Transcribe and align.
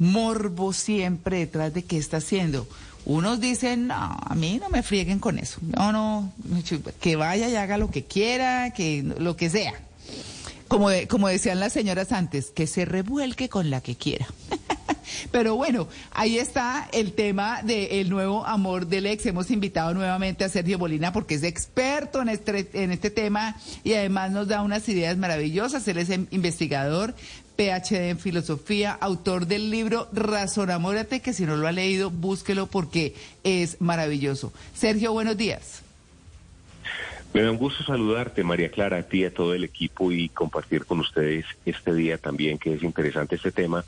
morbo 0.00 0.72
siempre 0.72 1.38
detrás 1.38 1.72
de 1.72 1.84
qué 1.84 1.96
está 1.96 2.16
haciendo? 2.16 2.66
Unos 3.04 3.40
dicen, 3.40 3.86
no, 3.86 3.94
a 3.94 4.34
mí 4.34 4.58
no 4.60 4.68
me 4.68 4.82
frieguen 4.82 5.20
con 5.20 5.38
eso. 5.38 5.58
No, 5.62 5.92
no, 5.92 6.32
que 7.00 7.16
vaya 7.16 7.48
y 7.48 7.54
haga 7.54 7.78
lo 7.78 7.90
que 7.90 8.04
quiera, 8.04 8.72
que 8.72 9.02
lo 9.18 9.36
que 9.36 9.48
sea. 9.48 9.74
Como, 10.68 10.88
como 11.08 11.28
decían 11.28 11.60
las 11.60 11.72
señoras 11.72 12.12
antes, 12.12 12.50
que 12.50 12.66
se 12.66 12.84
revuelque 12.84 13.48
con 13.48 13.70
la 13.70 13.80
que 13.80 13.96
quiera. 13.96 14.26
Pero 15.32 15.56
bueno, 15.56 15.88
ahí 16.12 16.38
está 16.38 16.88
el 16.92 17.12
tema 17.12 17.62
del 17.62 18.08
nuevo 18.10 18.46
amor 18.46 18.86
del 18.86 19.06
ex. 19.06 19.26
Hemos 19.26 19.50
invitado 19.50 19.94
nuevamente 19.94 20.44
a 20.44 20.48
Sergio 20.48 20.78
Bolina 20.78 21.12
porque 21.12 21.34
es 21.34 21.42
experto 21.42 22.22
en 22.22 22.28
este, 22.28 22.70
en 22.72 22.92
este 22.92 23.10
tema 23.10 23.56
y 23.84 23.94
además 23.94 24.30
nos 24.30 24.48
da 24.48 24.62
unas 24.62 24.88
ideas 24.88 25.16
maravillosas. 25.16 25.86
Él 25.88 25.98
es 25.98 26.10
em- 26.10 26.26
investigador, 26.30 27.14
PhD 27.64 28.08
en 28.08 28.18
filosofía, 28.18 28.92
autor 28.92 29.46
del 29.46 29.70
libro 29.70 30.08
Razonamórate, 30.14 31.20
que 31.20 31.34
si 31.34 31.44
no 31.44 31.58
lo 31.58 31.66
ha 31.68 31.72
leído, 31.72 32.08
búsquelo 32.10 32.68
porque 32.68 33.14
es 33.44 33.78
maravilloso. 33.82 34.50
Sergio, 34.74 35.12
buenos 35.12 35.36
días. 35.36 35.82
Me 37.34 37.42
da 37.42 37.50
un 37.50 37.58
gusto 37.58 37.84
saludarte, 37.84 38.42
María 38.44 38.70
Clara, 38.70 38.96
a 38.96 39.02
ti 39.02 39.18
y 39.20 39.24
a 39.26 39.34
todo 39.34 39.52
el 39.52 39.64
equipo 39.64 40.10
y 40.10 40.30
compartir 40.30 40.86
con 40.86 41.00
ustedes 41.00 41.44
este 41.66 41.92
día 41.92 42.16
también, 42.16 42.56
que 42.56 42.72
es 42.72 42.82
interesante 42.82 43.36
este 43.36 43.52
tema, 43.52 43.84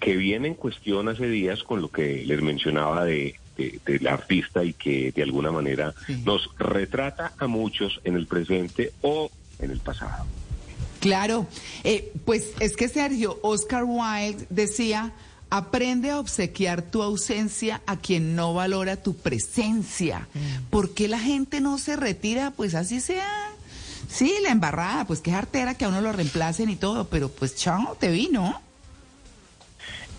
que 0.00 0.16
viene 0.16 0.48
en 0.48 0.54
cuestión 0.54 1.08
hace 1.08 1.26
días 1.26 1.62
con 1.62 1.80
lo 1.80 1.88
que 1.90 2.24
les 2.26 2.42
mencionaba 2.42 3.06
de, 3.06 3.36
de- 3.56 3.80
del 3.86 4.06
artista 4.06 4.62
y 4.64 4.74
que 4.74 5.12
de 5.12 5.22
alguna 5.22 5.50
manera 5.50 5.94
Sí. 6.06 6.20
nos 6.26 6.50
retrata 6.58 7.32
a 7.38 7.46
muchos 7.46 8.02
en 8.04 8.16
el 8.16 8.26
presente 8.26 8.92
o 9.00 9.30
en 9.60 9.70
el 9.70 9.78
pasado. 9.80 10.26
Claro, 11.04 11.46
eh, 11.84 12.14
pues 12.24 12.54
es 12.60 12.76
que 12.76 12.88
Sergio, 12.88 13.38
Oscar 13.42 13.84
Wilde 13.84 14.46
decía, 14.48 15.12
aprende 15.50 16.08
a 16.08 16.18
obsequiar 16.18 16.80
tu 16.80 17.02
ausencia 17.02 17.82
a 17.84 17.98
quien 17.98 18.34
no 18.34 18.54
valora 18.54 18.96
tu 18.96 19.14
presencia. 19.14 20.28
¿Por 20.70 20.94
qué 20.94 21.08
la 21.08 21.18
gente 21.18 21.60
no 21.60 21.76
se 21.76 21.96
retira? 21.96 22.52
Pues 22.52 22.74
así 22.74 23.02
sea. 23.02 23.50
Sí, 24.08 24.34
la 24.42 24.48
embarrada, 24.48 25.04
pues 25.04 25.20
qué 25.20 25.32
artera 25.32 25.74
que 25.74 25.84
a 25.84 25.88
uno 25.88 26.00
lo 26.00 26.10
reemplacen 26.10 26.70
y 26.70 26.76
todo, 26.76 27.06
pero 27.08 27.28
pues 27.28 27.54
chao, 27.54 27.98
te 28.00 28.10
vi, 28.10 28.30
¿no? 28.32 28.62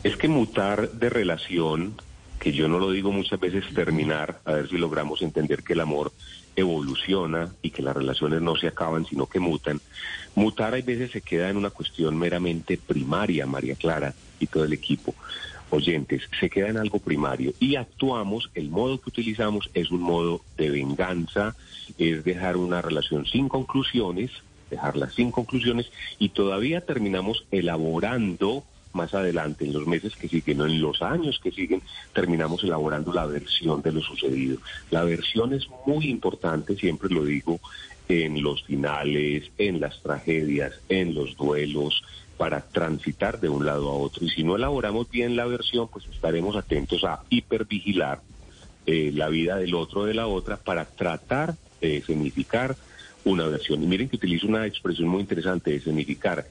Es 0.04 0.16
que 0.18 0.28
mutar 0.28 0.92
de 0.92 1.10
relación, 1.10 2.00
que 2.40 2.54
yo 2.54 2.68
no 2.68 2.78
lo 2.78 2.92
digo 2.92 3.12
muchas 3.12 3.40
veces 3.40 3.64
terminar, 3.74 4.40
a 4.46 4.52
ver 4.52 4.70
si 4.70 4.78
logramos 4.78 5.24
entender 5.24 5.64
que 5.64 5.74
el 5.74 5.80
amor 5.80 6.12
evoluciona 6.56 7.50
y 7.64 7.72
que 7.72 7.82
las 7.82 7.96
relaciones 7.96 8.40
no 8.42 8.56
se 8.56 8.68
acaban, 8.68 9.06
sino 9.08 9.26
que 9.26 9.40
mutan. 9.40 9.82
Mutar 10.36 10.74
hay 10.74 10.82
veces 10.82 11.12
se 11.12 11.22
queda 11.22 11.50
en 11.50 11.58
una 11.58 11.70
cuestión 11.70 12.18
meramente 12.18 12.78
primaria, 12.78 13.46
María 13.46 13.76
Clara 13.76 14.14
y 14.40 14.48
todo 14.48 14.66
el 14.66 14.74
equipo. 14.74 15.16
Oyentes, 15.70 16.24
se 16.40 16.50
queda 16.50 16.70
en 16.70 16.78
algo 16.78 17.00
primario 17.00 17.54
y 17.60 17.76
actuamos, 17.76 18.50
el 18.54 18.70
modo 18.70 19.00
que 19.00 19.10
utilizamos 19.10 19.70
es 19.74 19.92
un 19.92 20.02
modo 20.02 20.42
de 20.58 20.70
venganza, 20.70 21.56
es 21.98 22.24
dejar 22.24 22.58
una 22.58 22.82
relación 22.82 23.26
sin 23.26 23.50
conclusiones, 23.50 24.32
dejarla 24.70 25.10
sin 25.10 25.32
conclusiones 25.32 25.92
y 26.20 26.30
todavía 26.30 26.82
terminamos 26.82 27.46
elaborando 27.52 28.64
más 28.96 29.14
adelante, 29.14 29.66
en 29.66 29.74
los 29.74 29.86
meses 29.86 30.16
que 30.16 30.28
siguen, 30.28 30.62
o 30.62 30.66
en 30.66 30.82
los 30.82 31.02
años 31.02 31.40
que 31.42 31.52
siguen, 31.52 31.82
terminamos 32.14 32.64
elaborando 32.64 33.14
la 33.14 33.26
versión 33.26 33.82
de 33.82 33.92
lo 33.92 34.02
sucedido. 34.02 34.58
La 34.90 35.04
versión 35.04 35.54
es 35.54 35.68
muy 35.86 36.10
importante, 36.10 36.76
siempre 36.76 37.10
lo 37.10 37.24
digo, 37.24 37.60
en 38.08 38.42
los 38.42 38.64
finales, 38.64 39.52
en 39.58 39.80
las 39.80 40.02
tragedias, 40.02 40.74
en 40.90 41.14
los 41.14 41.36
duelos, 41.36 42.04
para 42.38 42.62
transitar 42.62 43.40
de 43.40 43.50
un 43.50 43.66
lado 43.66 43.90
a 43.90 43.94
otro. 43.94 44.26
Y 44.26 44.30
si 44.30 44.44
no 44.44 44.56
elaboramos 44.56 45.10
bien 45.10 45.36
la 45.36 45.46
versión, 45.46 45.88
pues 45.88 46.06
estaremos 46.08 46.56
atentos 46.56 47.04
a 47.04 47.24
hipervigilar 47.30 48.22
eh, 48.86 49.12
la 49.14 49.30
vida 49.30 49.58
del 49.58 49.74
otro 49.74 50.02
o 50.02 50.06
de 50.06 50.14
la 50.14 50.28
otra 50.28 50.58
para 50.58 50.86
tratar 50.86 51.56
de 51.82 51.98
escenificar 51.98 52.76
una 53.24 53.48
versión. 53.48 53.82
Y 53.84 53.88
miren 53.88 54.10
que 54.10 54.18
utilizo 54.18 54.48
una 54.48 54.66
expresión 54.66 55.08
muy 55.08 55.22
interesante 55.22 55.72
de 55.72 55.78
escenificar. 55.78 56.46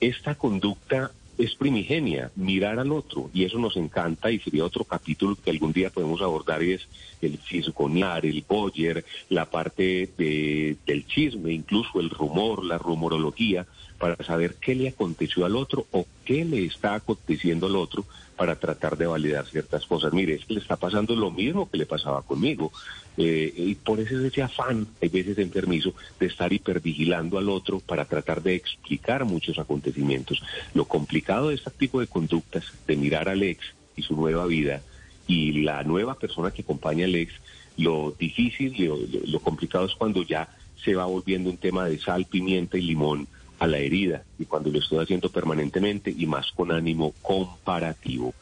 Esta 0.00 0.34
conducta 0.34 1.10
es 1.38 1.54
primigenia, 1.54 2.30
mirar 2.34 2.78
al 2.80 2.90
otro, 2.92 3.30
y 3.32 3.44
eso 3.44 3.58
nos 3.58 3.76
encanta 3.76 4.30
y 4.30 4.40
sería 4.40 4.64
otro 4.64 4.84
capítulo 4.84 5.36
que 5.36 5.50
algún 5.50 5.72
día 5.72 5.88
podemos 5.90 6.20
abordar 6.20 6.62
y 6.64 6.72
es 6.72 6.88
el 7.22 7.38
fisgonear, 7.38 8.26
el 8.26 8.44
boyer, 8.46 9.04
la 9.28 9.44
parte 9.48 10.10
de- 10.18 10.76
del 10.84 11.06
chisme, 11.06 11.52
incluso 11.52 12.00
el 12.00 12.10
rumor, 12.10 12.64
la 12.64 12.76
rumorología, 12.78 13.66
para 13.98 14.16
saber 14.24 14.54
qué 14.60 14.74
le 14.74 14.88
aconteció 14.88 15.44
al 15.44 15.56
otro 15.56 15.86
o 15.90 16.06
qué 16.24 16.44
le 16.44 16.64
está 16.64 16.94
aconteciendo 16.94 17.66
al 17.66 17.76
otro 17.76 18.04
para 18.36 18.54
tratar 18.56 18.96
de 18.96 19.06
validar 19.06 19.46
ciertas 19.46 19.84
cosas. 19.86 20.12
Mire, 20.12 20.34
es 20.34 20.44
que 20.44 20.54
le 20.54 20.60
está 20.60 20.76
pasando 20.76 21.16
lo 21.16 21.30
mismo 21.32 21.68
que 21.68 21.76
le 21.78 21.86
pasaba 21.86 22.22
conmigo. 22.22 22.70
Eh, 23.16 23.52
y 23.56 23.74
por 23.74 23.98
eso 23.98 24.16
es 24.16 24.26
ese 24.32 24.42
afán, 24.42 24.86
hay 25.02 25.08
veces 25.08 25.38
enfermizo, 25.38 25.92
de 26.20 26.26
estar 26.26 26.52
hipervigilando 26.52 27.36
al 27.38 27.48
otro 27.48 27.80
para 27.80 28.04
tratar 28.04 28.40
de 28.42 28.54
explicar 28.54 29.24
muchos 29.24 29.58
acontecimientos. 29.58 30.40
Lo 30.74 30.84
complicado 30.84 31.48
de 31.48 31.56
este 31.56 31.72
tipo 31.72 31.98
de 31.98 32.06
conductas, 32.06 32.64
de 32.86 32.96
mirar 32.96 33.28
al 33.28 33.42
ex 33.42 33.64
y 33.96 34.02
su 34.02 34.14
nueva 34.14 34.46
vida, 34.46 34.82
y 35.26 35.62
la 35.62 35.82
nueva 35.82 36.14
persona 36.14 36.52
que 36.52 36.62
acompaña 36.62 37.06
al 37.06 37.16
ex, 37.16 37.32
lo 37.76 38.14
difícil, 38.16 38.74
lo, 38.86 38.96
lo- 38.96 39.26
lo 39.26 39.40
complicado 39.40 39.86
es 39.86 39.94
cuando 39.96 40.22
ya 40.22 40.48
se 40.84 40.94
va 40.94 41.06
volviendo 41.06 41.50
un 41.50 41.56
tema 41.56 41.86
de 41.86 41.98
sal, 41.98 42.24
pimienta 42.24 42.78
y 42.78 42.82
limón 42.82 43.26
a 43.58 43.66
la 43.66 43.78
herida, 43.78 44.22
y 44.38 44.44
cuando 44.44 44.70
lo 44.70 44.78
estoy 44.78 45.02
haciendo 45.02 45.30
permanentemente 45.30 46.14
y 46.16 46.26
más 46.26 46.52
con 46.52 46.70
ánimo 46.72 47.12
comparativo. 47.22 48.32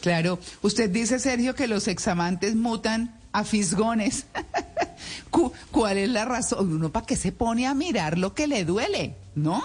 Claro, 0.00 0.38
usted 0.62 0.90
dice, 0.90 1.18
Sergio, 1.18 1.54
que 1.54 1.68
los 1.68 1.86
examantes 1.88 2.54
mutan 2.56 3.14
a 3.32 3.44
fisgones. 3.44 4.26
Cu- 5.30 5.52
¿Cuál 5.70 5.98
es 5.98 6.08
la 6.10 6.24
razón? 6.24 6.72
Uno 6.74 6.90
para 6.90 7.06
qué 7.06 7.16
se 7.16 7.32
pone 7.32 7.66
a 7.66 7.74
mirar 7.74 8.18
lo 8.18 8.34
que 8.34 8.46
le 8.46 8.64
duele, 8.64 9.14
¿no? 9.34 9.62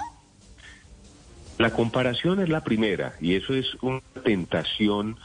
La 1.58 1.72
comparación 1.72 2.40
es 2.40 2.50
la 2.50 2.64
primera 2.64 3.16
y 3.20 3.34
eso 3.36 3.54
es 3.56 3.66
una 3.82 4.02
tentación 4.24 5.18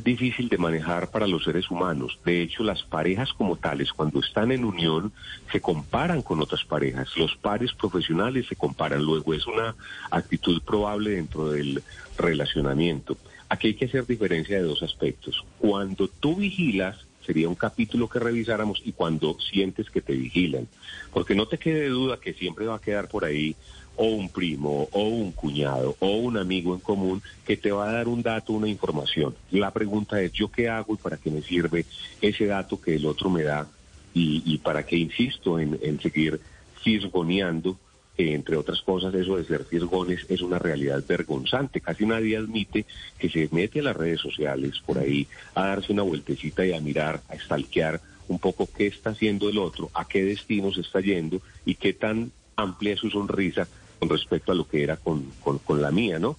difícil 0.00 0.48
de 0.48 0.58
manejar 0.58 1.10
para 1.10 1.26
los 1.26 1.44
seres 1.44 1.70
humanos. 1.70 2.18
De 2.24 2.42
hecho, 2.42 2.62
las 2.62 2.82
parejas 2.82 3.32
como 3.32 3.56
tales, 3.56 3.92
cuando 3.92 4.20
están 4.20 4.52
en 4.52 4.64
unión, 4.64 5.12
se 5.52 5.60
comparan 5.60 6.22
con 6.22 6.40
otras 6.40 6.64
parejas. 6.64 7.16
Los 7.16 7.36
pares 7.36 7.72
profesionales 7.72 8.46
se 8.48 8.56
comparan. 8.56 9.04
Luego 9.04 9.34
es 9.34 9.46
una 9.46 9.74
actitud 10.10 10.62
probable 10.62 11.10
dentro 11.10 11.50
del 11.50 11.82
relacionamiento. 12.16 13.16
Aquí 13.48 13.68
hay 13.68 13.74
que 13.74 13.86
hacer 13.86 14.06
diferencia 14.06 14.56
de 14.56 14.64
dos 14.64 14.82
aspectos. 14.82 15.44
Cuando 15.58 16.08
tú 16.08 16.36
vigilas, 16.36 16.96
sería 17.24 17.48
un 17.48 17.54
capítulo 17.54 18.08
que 18.08 18.18
revisáramos 18.18 18.80
y 18.84 18.92
cuando 18.92 19.38
sientes 19.38 19.90
que 19.90 20.00
te 20.00 20.14
vigilan. 20.14 20.66
Porque 21.12 21.34
no 21.34 21.46
te 21.46 21.58
quede 21.58 21.88
duda 21.88 22.18
que 22.18 22.32
siempre 22.34 22.66
va 22.66 22.76
a 22.76 22.80
quedar 22.80 23.08
por 23.08 23.24
ahí 23.24 23.54
o 23.98 24.06
un 24.06 24.28
primo, 24.28 24.88
o 24.92 25.02
un 25.02 25.32
cuñado, 25.32 25.96
o 25.98 26.08
un 26.18 26.36
amigo 26.38 26.72
en 26.72 26.80
común 26.80 27.20
que 27.44 27.56
te 27.56 27.72
va 27.72 27.90
a 27.90 27.92
dar 27.92 28.08
un 28.08 28.22
dato, 28.22 28.52
una 28.52 28.68
información. 28.68 29.34
La 29.50 29.72
pregunta 29.72 30.22
es, 30.22 30.32
¿yo 30.32 30.50
qué 30.50 30.68
hago 30.68 30.94
y 30.94 30.98
para 30.98 31.16
qué 31.16 31.30
me 31.30 31.42
sirve 31.42 31.84
ese 32.22 32.46
dato 32.46 32.80
que 32.80 32.94
el 32.94 33.06
otro 33.06 33.28
me 33.28 33.42
da? 33.42 33.66
Y, 34.14 34.42
y 34.46 34.58
para 34.58 34.86
qué 34.86 34.96
insisto 34.96 35.58
en, 35.58 35.78
en 35.82 36.00
seguir 36.00 36.40
fisgoneando, 36.82 37.76
entre 38.16 38.56
otras 38.56 38.80
cosas, 38.82 39.14
eso 39.14 39.36
de 39.36 39.44
ser 39.44 39.64
fisgones 39.64 40.26
es 40.28 40.42
una 40.42 40.58
realidad 40.58 41.02
vergonzante. 41.06 41.80
Casi 41.80 42.06
nadie 42.06 42.36
admite 42.36 42.86
que 43.18 43.28
se 43.28 43.48
mete 43.52 43.80
a 43.80 43.84
las 43.84 43.96
redes 43.96 44.20
sociales 44.20 44.80
por 44.86 44.98
ahí 44.98 45.26
a 45.54 45.66
darse 45.66 45.92
una 45.92 46.02
vueltecita 46.02 46.64
y 46.64 46.72
a 46.72 46.80
mirar, 46.80 47.20
a 47.28 47.36
stalkear 47.36 48.00
un 48.28 48.38
poco 48.38 48.68
qué 48.76 48.86
está 48.86 49.10
haciendo 49.10 49.48
el 49.48 49.58
otro, 49.58 49.90
a 49.94 50.06
qué 50.06 50.24
destino 50.24 50.72
se 50.72 50.82
está 50.82 51.00
yendo 51.00 51.40
y 51.64 51.74
qué 51.76 51.92
tan 51.92 52.30
amplia 52.56 52.94
es 52.94 53.00
su 53.00 53.10
sonrisa 53.10 53.68
con 53.98 54.08
respecto 54.08 54.52
a 54.52 54.54
lo 54.54 54.68
que 54.68 54.82
era 54.82 54.96
con, 54.96 55.24
con, 55.42 55.58
con 55.58 55.82
la 55.82 55.90
mía, 55.90 56.18
¿no? 56.18 56.36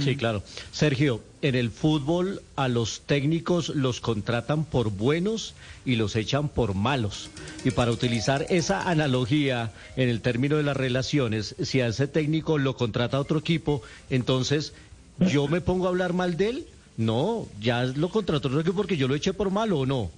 Sí, 0.00 0.16
claro. 0.16 0.42
Sergio, 0.72 1.22
en 1.42 1.54
el 1.54 1.70
fútbol 1.70 2.42
a 2.56 2.68
los 2.68 3.02
técnicos 3.02 3.68
los 3.68 4.00
contratan 4.00 4.64
por 4.64 4.90
buenos 4.90 5.54
y 5.84 5.96
los 5.96 6.16
echan 6.16 6.48
por 6.48 6.74
malos. 6.74 7.30
Y 7.64 7.70
para 7.70 7.92
utilizar 7.92 8.46
esa 8.48 8.88
analogía 8.88 9.72
en 9.96 10.08
el 10.08 10.20
término 10.20 10.56
de 10.56 10.62
las 10.64 10.76
relaciones, 10.76 11.54
si 11.62 11.80
a 11.80 11.88
ese 11.88 12.08
técnico 12.08 12.58
lo 12.58 12.76
contrata 12.76 13.20
otro 13.20 13.38
equipo, 13.38 13.82
entonces 14.10 14.72
yo 15.20 15.46
me 15.48 15.60
pongo 15.60 15.86
a 15.86 15.90
hablar 15.90 16.12
mal 16.12 16.36
de 16.36 16.48
él. 16.48 16.66
No, 16.96 17.46
ya 17.60 17.84
lo 17.84 18.08
contrató 18.08 18.48
otro 18.48 18.60
equipo 18.60 18.76
porque 18.76 18.96
yo 18.96 19.06
lo 19.06 19.14
eché 19.14 19.32
por 19.32 19.50
malo 19.50 19.80
o 19.80 19.86
no. 19.86 20.10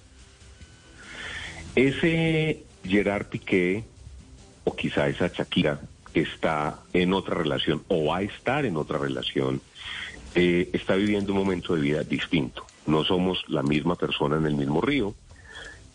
Ese 1.75 2.62
Gerard 2.84 3.26
Piqué 3.26 3.84
o 4.64 4.75
quizá 4.75 5.08
esa 5.08 5.28
Shakira 5.28 5.81
está 6.14 6.80
en 6.92 7.12
otra 7.12 7.34
relación 7.34 7.82
o 7.88 8.06
va 8.06 8.18
a 8.18 8.22
estar 8.22 8.64
en 8.64 8.76
otra 8.76 8.98
relación, 8.98 9.60
eh, 10.34 10.70
está 10.72 10.94
viviendo 10.94 11.32
un 11.32 11.38
momento 11.38 11.74
de 11.74 11.80
vida 11.80 12.02
distinto. 12.02 12.66
No 12.86 13.04
somos 13.04 13.44
la 13.48 13.62
misma 13.62 13.94
persona 13.94 14.36
en 14.36 14.46
el 14.46 14.54
mismo 14.54 14.80
río 14.80 15.14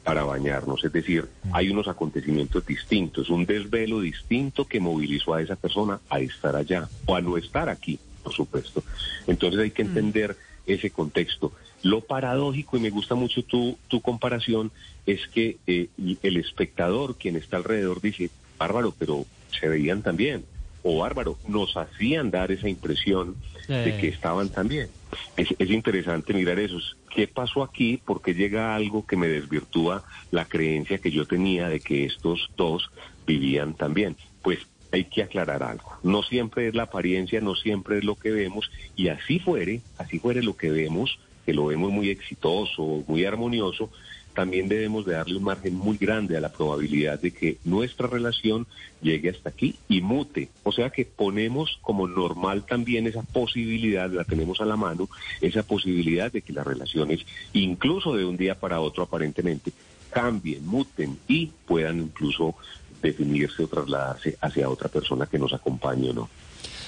para 0.03 0.23
bañarnos, 0.23 0.83
es 0.83 0.93
decir, 0.93 1.27
hay 1.51 1.71
unos 1.71 1.87
acontecimientos 1.87 2.63
distintos, 2.65 3.31
un 3.31 3.45
desvelo 3.47 4.01
distinto 4.01 4.65
que 4.67 4.79
movilizó 4.79 5.33
a 5.33 5.41
esa 5.41 5.55
persona 5.55 5.99
a 6.09 6.19
estar 6.19 6.55
allá 6.55 6.87
o 7.07 7.15
a 7.15 7.21
no 7.21 7.37
estar 7.37 7.69
aquí, 7.69 7.97
por 8.23 8.31
supuesto. 8.31 8.83
Entonces 9.25 9.59
hay 9.59 9.71
que 9.71 9.81
entender 9.81 10.37
ese 10.67 10.91
contexto. 10.91 11.53
Lo 11.81 12.01
paradójico, 12.01 12.77
y 12.77 12.81
me 12.81 12.91
gusta 12.91 13.15
mucho 13.15 13.43
tu, 13.43 13.77
tu 13.87 13.99
comparación, 14.01 14.71
es 15.07 15.27
que 15.27 15.57
eh, 15.65 15.89
el 16.21 16.37
espectador, 16.37 17.15
quien 17.15 17.35
está 17.35 17.57
alrededor, 17.57 17.99
dice, 17.99 18.29
bárbaro, 18.57 18.93
pero 18.97 19.25
se 19.59 19.67
veían 19.67 20.01
también. 20.01 20.45
O 20.83 20.99
bárbaro, 20.99 21.37
nos 21.47 21.75
hacían 21.77 22.29
dar 22.29 22.51
esa 22.51 22.69
impresión 22.69 23.35
de 23.67 23.97
que 23.99 24.07
estaban 24.07 24.49
también. 24.49 24.89
Es, 25.35 25.47
es 25.57 25.69
interesante 25.71 26.33
mirar 26.33 26.59
eso. 26.59 26.77
¿Qué 27.09 27.27
pasó 27.27 27.63
aquí? 27.63 27.97
¿Por 28.05 28.21
qué 28.21 28.35
llega 28.35 28.75
algo 28.75 29.05
que 29.05 29.15
me 29.15 29.27
desvirtúa 29.27 30.03
la 30.29 30.45
creencia 30.45 30.99
que 30.99 31.11
yo 31.11 31.25
tenía 31.25 31.69
de 31.69 31.79
que 31.79 32.05
estos 32.05 32.49
dos 32.55 32.91
vivían 33.25 33.73
también? 33.73 34.15
Pues 34.43 34.59
hay 34.91 35.05
que 35.05 35.23
aclarar 35.23 35.63
algo. 35.63 35.91
No 36.03 36.23
siempre 36.23 36.67
es 36.67 36.75
la 36.75 36.83
apariencia, 36.83 37.41
no 37.41 37.55
siempre 37.55 37.97
es 37.97 38.03
lo 38.03 38.15
que 38.15 38.31
vemos, 38.31 38.69
y 38.95 39.09
así 39.09 39.39
fuere, 39.39 39.81
así 39.97 40.19
fuere 40.19 40.41
lo 40.41 40.55
que 40.55 40.71
vemos, 40.71 41.19
que 41.45 41.53
lo 41.53 41.67
vemos 41.67 41.91
muy 41.91 42.09
exitoso, 42.09 43.03
muy 43.07 43.25
armonioso, 43.25 43.89
también 44.35 44.67
debemos 44.67 45.05
de 45.05 45.13
darle 45.13 45.37
un 45.37 45.43
margen 45.43 45.75
muy 45.75 45.97
grande 45.97 46.35
a 46.35 46.41
la 46.41 46.51
probabilidad 46.51 47.19
de 47.19 47.31
que 47.31 47.57
nuestra 47.63 48.07
relación 48.07 48.67
llegue 49.01 49.29
hasta 49.29 49.49
aquí 49.49 49.75
y 49.87 50.01
mute. 50.01 50.49
O 50.63 50.73
sea 50.73 50.89
que 50.89 51.05
ponemos 51.05 51.79
como 51.81 52.05
normal 52.07 52.65
también 52.65 53.07
esa 53.07 53.23
posibilidad, 53.23 54.11
la 54.11 54.25
tenemos 54.25 54.59
a 54.59 54.65
la 54.65 54.75
mano, 54.75 55.07
esa 55.39 55.63
posibilidad 55.63 56.31
de 56.31 56.41
que 56.41 56.53
las 56.53 56.67
relaciones, 56.67 57.25
incluso 57.53 58.13
de 58.13 58.25
un 58.25 58.35
día 58.35 58.59
para 58.59 58.81
otro 58.81 59.03
aparentemente, 59.03 59.71
cambien, 60.11 60.67
muten 60.67 61.17
y 61.27 61.47
puedan 61.65 61.99
incluso 62.01 62.55
definirse 63.01 63.63
o 63.63 63.67
trasladarse 63.67 64.37
hacia 64.41 64.69
otra 64.69 64.89
persona 64.89 65.27
que 65.27 65.39
nos 65.39 65.53
acompañe 65.53 66.09
o 66.09 66.13
no. 66.13 66.29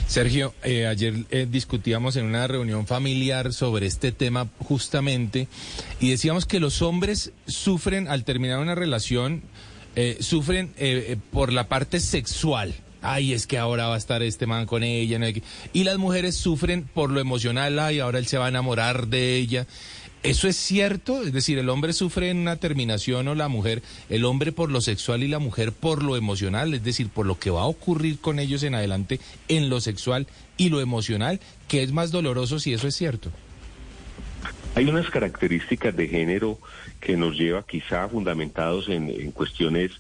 Sergio, 0.07 0.54
eh, 0.63 0.88
ayer 0.88 1.13
eh, 1.31 1.45
discutíamos 1.50 2.15
en 2.15 2.25
una 2.25 2.48
reunión 2.48 2.88
familiar 2.88 3.51
sobre 3.51 3.88
este 3.88 4.13
tema 4.13 4.48
justamente 4.59 5.50
y 6.00 6.09
decíamos 6.09 6.45
que 6.45 6.62
los 6.62 6.81
hombres 6.81 7.33
sufren 7.45 8.07
al 8.07 8.24
terminar 8.24 8.59
una 8.59 8.74
relación, 8.74 9.44
eh, 9.98 10.18
sufren 10.21 10.74
por 11.31 11.51
la 11.51 11.68
parte 11.68 12.00
sexual. 12.00 12.74
Ay, 13.01 13.33
es 13.33 13.48
que 13.48 13.57
ahora 13.57 13.88
va 13.88 13.95
a 13.95 13.98
estar 13.98 14.24
este 14.24 14.48
man 14.48 14.65
con 14.65 14.81
ella. 14.83 15.19
Y 15.74 15.83
las 15.83 15.98
mujeres 15.98 16.36
sufren 16.36 16.83
por 16.83 17.12
lo 17.12 17.19
emocional. 17.19 17.77
Ay, 17.77 18.00
ahora 18.00 18.18
él 18.18 18.27
se 18.27 18.38
va 18.38 18.45
a 18.45 18.50
enamorar 18.50 19.07
de 19.07 19.36
ella. 19.36 19.68
¿Eso 20.24 20.48
es 20.48 20.58
cierto? 20.58 21.22
Es 21.24 21.31
decir, 21.31 21.58
el 21.58 21.69
hombre 21.69 21.94
sufre 21.94 22.30
en 22.30 22.38
una 22.38 22.56
terminación 22.56 23.28
o 23.28 23.36
la 23.36 23.48
mujer, 23.48 23.84
el 24.10 24.25
hombre 24.25 24.52
por 24.52 24.72
lo 24.72 24.81
sexual 24.81 25.24
y 25.24 25.28
la 25.28 25.40
mujer 25.40 25.72
por 25.72 26.04
lo 26.04 26.18
emocional, 26.18 26.74
es 26.74 26.84
decir, 26.84 27.10
por 27.10 27.25
lo 27.25 27.40
que 27.40 27.50
va 27.50 27.62
a 27.62 27.68
ocurrir 27.68 28.19
con 28.19 28.40
ellos 28.40 28.64
en 28.64 28.75
adelante 28.75 29.19
en 29.48 29.69
lo 29.69 29.80
sexual 29.80 30.28
y 30.58 30.69
lo 30.69 30.81
emocional, 30.81 31.40
¿qué 31.68 31.84
es 31.84 31.92
más 31.92 32.12
doloroso 32.12 32.60
si 32.60 32.74
eso 32.74 32.88
es 32.88 32.96
cierto? 32.96 33.31
Hay 34.75 34.86
unas 34.86 35.10
características 35.10 35.96
de 35.96 36.08
género 36.08 36.60
que 37.00 37.16
nos 37.16 37.36
lleva 37.36 37.66
quizá 37.66 38.08
fundamentados 38.10 38.90
en, 38.90 39.10
en 39.10 39.31
cuestiones 39.31 39.92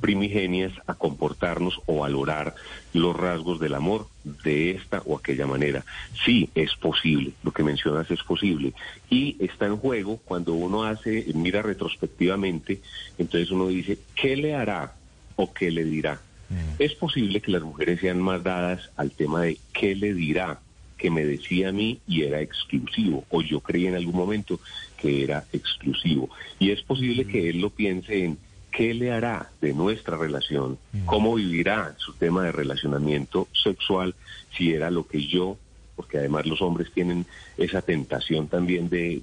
primigenias 0.00 0.72
a 0.86 0.94
comportarnos 0.94 1.80
o 1.86 2.00
valorar 2.00 2.54
los 2.92 3.16
rasgos 3.16 3.60
del 3.60 3.74
amor 3.74 4.08
de 4.44 4.72
esta 4.72 5.02
o 5.04 5.16
aquella 5.16 5.46
manera. 5.46 5.84
Sí, 6.24 6.50
es 6.54 6.74
posible, 6.74 7.32
lo 7.42 7.52
que 7.52 7.62
mencionas 7.62 8.10
es 8.10 8.22
posible. 8.22 8.72
Y 9.10 9.36
está 9.38 9.66
en 9.66 9.76
juego 9.76 10.18
cuando 10.24 10.54
uno 10.54 10.84
hace, 10.84 11.26
mira 11.34 11.62
retrospectivamente, 11.62 12.80
entonces 13.18 13.50
uno 13.50 13.68
dice, 13.68 13.98
¿qué 14.14 14.36
le 14.36 14.54
hará 14.54 14.94
o 15.36 15.52
qué 15.52 15.70
le 15.70 15.84
dirá? 15.84 16.20
Mm. 16.50 16.74
Es 16.78 16.94
posible 16.94 17.40
que 17.40 17.52
las 17.52 17.62
mujeres 17.62 18.00
sean 18.00 18.20
más 18.20 18.42
dadas 18.42 18.90
al 18.96 19.10
tema 19.10 19.42
de 19.42 19.58
qué 19.72 19.94
le 19.94 20.14
dirá, 20.14 20.60
que 20.98 21.10
me 21.10 21.24
decía 21.24 21.68
a 21.68 21.72
mí 21.72 22.00
y 22.06 22.22
era 22.22 22.40
exclusivo, 22.40 23.24
o 23.30 23.42
yo 23.42 23.60
creí 23.60 23.86
en 23.86 23.94
algún 23.94 24.16
momento 24.16 24.60
que 24.96 25.22
era 25.22 25.44
exclusivo. 25.52 26.30
Y 26.58 26.70
es 26.70 26.82
posible 26.82 27.26
que 27.26 27.50
él 27.50 27.60
lo 27.60 27.70
piense 27.70 28.24
en 28.24 28.38
qué 28.74 28.92
le 28.92 29.12
hará 29.12 29.50
de 29.60 29.72
nuestra 29.72 30.16
relación, 30.16 30.78
mm. 30.92 31.06
cómo 31.06 31.34
vivirá 31.34 31.94
su 31.96 32.12
tema 32.14 32.42
de 32.42 32.52
relacionamiento 32.52 33.46
sexual, 33.52 34.14
si 34.56 34.72
era 34.72 34.90
lo 34.90 35.06
que 35.06 35.26
yo, 35.26 35.56
porque 35.94 36.18
además 36.18 36.44
los 36.46 36.60
hombres 36.60 36.90
tienen 36.92 37.24
esa 37.56 37.82
tentación 37.82 38.48
también 38.48 38.88
de, 38.90 39.22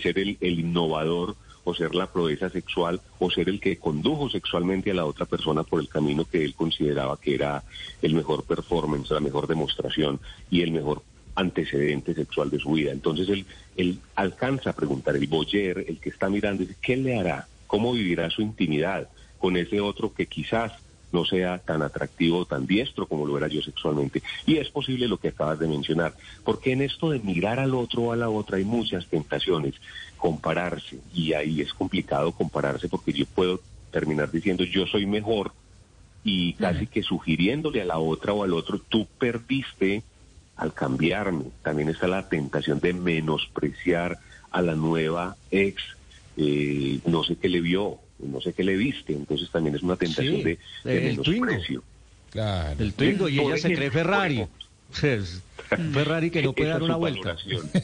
ser 0.00 0.18
el, 0.18 0.38
innovador 0.40 1.34
o 1.64 1.74
ser 1.74 1.96
la 1.96 2.06
proeza 2.06 2.50
sexual 2.50 3.00
o 3.18 3.30
ser 3.32 3.48
el 3.48 3.58
que 3.58 3.78
condujo 3.78 4.30
sexualmente 4.30 4.92
a 4.92 4.94
la 4.94 5.06
otra 5.06 5.26
persona 5.26 5.64
por 5.64 5.80
el 5.80 5.88
camino 5.88 6.24
que 6.24 6.44
él 6.44 6.54
consideraba 6.54 7.18
que 7.20 7.34
era 7.34 7.64
el 8.00 8.14
mejor 8.14 8.44
performance, 8.44 9.10
la 9.10 9.20
mejor 9.20 9.48
demostración 9.48 10.20
y 10.50 10.62
el 10.62 10.70
mejor 10.70 11.02
antecedente 11.34 12.14
sexual 12.14 12.48
de 12.50 12.60
su 12.60 12.72
vida. 12.72 12.92
Entonces 12.92 13.28
él, 13.28 13.44
él 13.76 13.98
alcanza 14.14 14.70
a 14.70 14.74
preguntar, 14.74 15.16
el 15.16 15.26
boyer, 15.26 15.84
el 15.88 15.98
que 15.98 16.10
está 16.10 16.28
mirando, 16.28 16.64
¿qué 16.80 16.96
le 16.96 17.18
hará? 17.18 17.48
Cómo 17.72 17.94
vivirá 17.94 18.28
su 18.28 18.42
intimidad 18.42 19.08
con 19.38 19.56
ese 19.56 19.80
otro 19.80 20.12
que 20.12 20.26
quizás 20.26 20.72
no 21.10 21.24
sea 21.24 21.56
tan 21.56 21.80
atractivo 21.80 22.40
o 22.40 22.44
tan 22.44 22.66
diestro 22.66 23.06
como 23.06 23.26
lo 23.26 23.38
era 23.38 23.48
yo 23.48 23.62
sexualmente. 23.62 24.22
Y 24.44 24.58
es 24.58 24.68
posible 24.68 25.08
lo 25.08 25.16
que 25.16 25.28
acabas 25.28 25.58
de 25.58 25.68
mencionar, 25.68 26.14
porque 26.44 26.72
en 26.72 26.82
esto 26.82 27.08
de 27.08 27.20
mirar 27.20 27.58
al 27.58 27.74
otro 27.74 28.02
o 28.02 28.12
a 28.12 28.16
la 28.16 28.28
otra 28.28 28.58
hay 28.58 28.66
muchas 28.66 29.06
tentaciones, 29.06 29.72
compararse, 30.18 30.98
y 31.14 31.32
ahí 31.32 31.62
es 31.62 31.72
complicado 31.72 32.32
compararse 32.32 32.90
porque 32.90 33.14
yo 33.14 33.24
puedo 33.24 33.62
terminar 33.90 34.30
diciendo 34.30 34.64
yo 34.64 34.86
soy 34.86 35.06
mejor 35.06 35.52
y 36.24 36.52
casi 36.52 36.86
que 36.86 37.02
sugiriéndole 37.02 37.80
a 37.80 37.86
la 37.86 37.98
otra 37.98 38.34
o 38.34 38.44
al 38.44 38.52
otro, 38.52 38.78
tú 38.86 39.06
perdiste 39.18 40.02
al 40.56 40.74
cambiarme. 40.74 41.46
También 41.62 41.88
está 41.88 42.06
la 42.06 42.28
tentación 42.28 42.80
de 42.80 42.92
menospreciar 42.92 44.18
a 44.50 44.60
la 44.60 44.74
nueva 44.74 45.36
ex 45.50 45.82
eh, 46.36 46.98
no 47.06 47.24
sé 47.24 47.36
qué 47.36 47.48
le 47.48 47.60
vio, 47.60 47.98
no 48.18 48.40
sé 48.40 48.52
qué 48.52 48.64
le 48.64 48.76
viste, 48.76 49.12
entonces 49.12 49.50
también 49.50 49.76
es 49.76 49.82
una 49.82 49.96
tentación 49.96 50.42
de, 50.42 50.58
de 50.84 51.08
el 51.08 51.18
menosprecio. 51.18 51.82
Claro. 52.30 52.76
El 52.82 52.94
Twingo 52.94 53.28
y 53.28 53.38
ella 53.38 53.58
se 53.58 53.72
cree 53.74 53.90
Ferrari. 53.90 54.46
Ferrari 55.92 56.30
que 56.30 56.42
no 56.42 56.52
puede 56.52 56.70
dar 56.70 56.82
una 56.82 56.96
vuelta. 56.96 57.36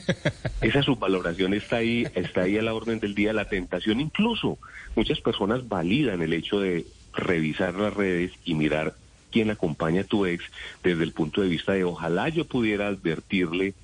Esa 0.60 0.82
subvaloración 0.82 1.54
está 1.54 1.76
ahí, 1.76 2.06
está 2.14 2.42
ahí 2.42 2.58
a 2.58 2.62
la 2.62 2.74
orden 2.74 3.00
del 3.00 3.14
día, 3.14 3.32
la 3.32 3.46
tentación. 3.46 4.00
Incluso 4.00 4.58
muchas 4.94 5.20
personas 5.20 5.68
validan 5.68 6.22
el 6.22 6.32
hecho 6.32 6.60
de 6.60 6.86
revisar 7.14 7.74
las 7.74 7.94
redes 7.94 8.32
y 8.44 8.54
mirar 8.54 8.94
quién 9.30 9.50
acompaña 9.50 10.02
a 10.02 10.04
tu 10.04 10.26
ex 10.26 10.44
desde 10.82 11.04
el 11.04 11.12
punto 11.12 11.40
de 11.40 11.48
vista 11.48 11.72
de 11.72 11.84
ojalá 11.84 12.28
yo 12.28 12.44
pudiera 12.46 12.88
advertirle 12.88 13.74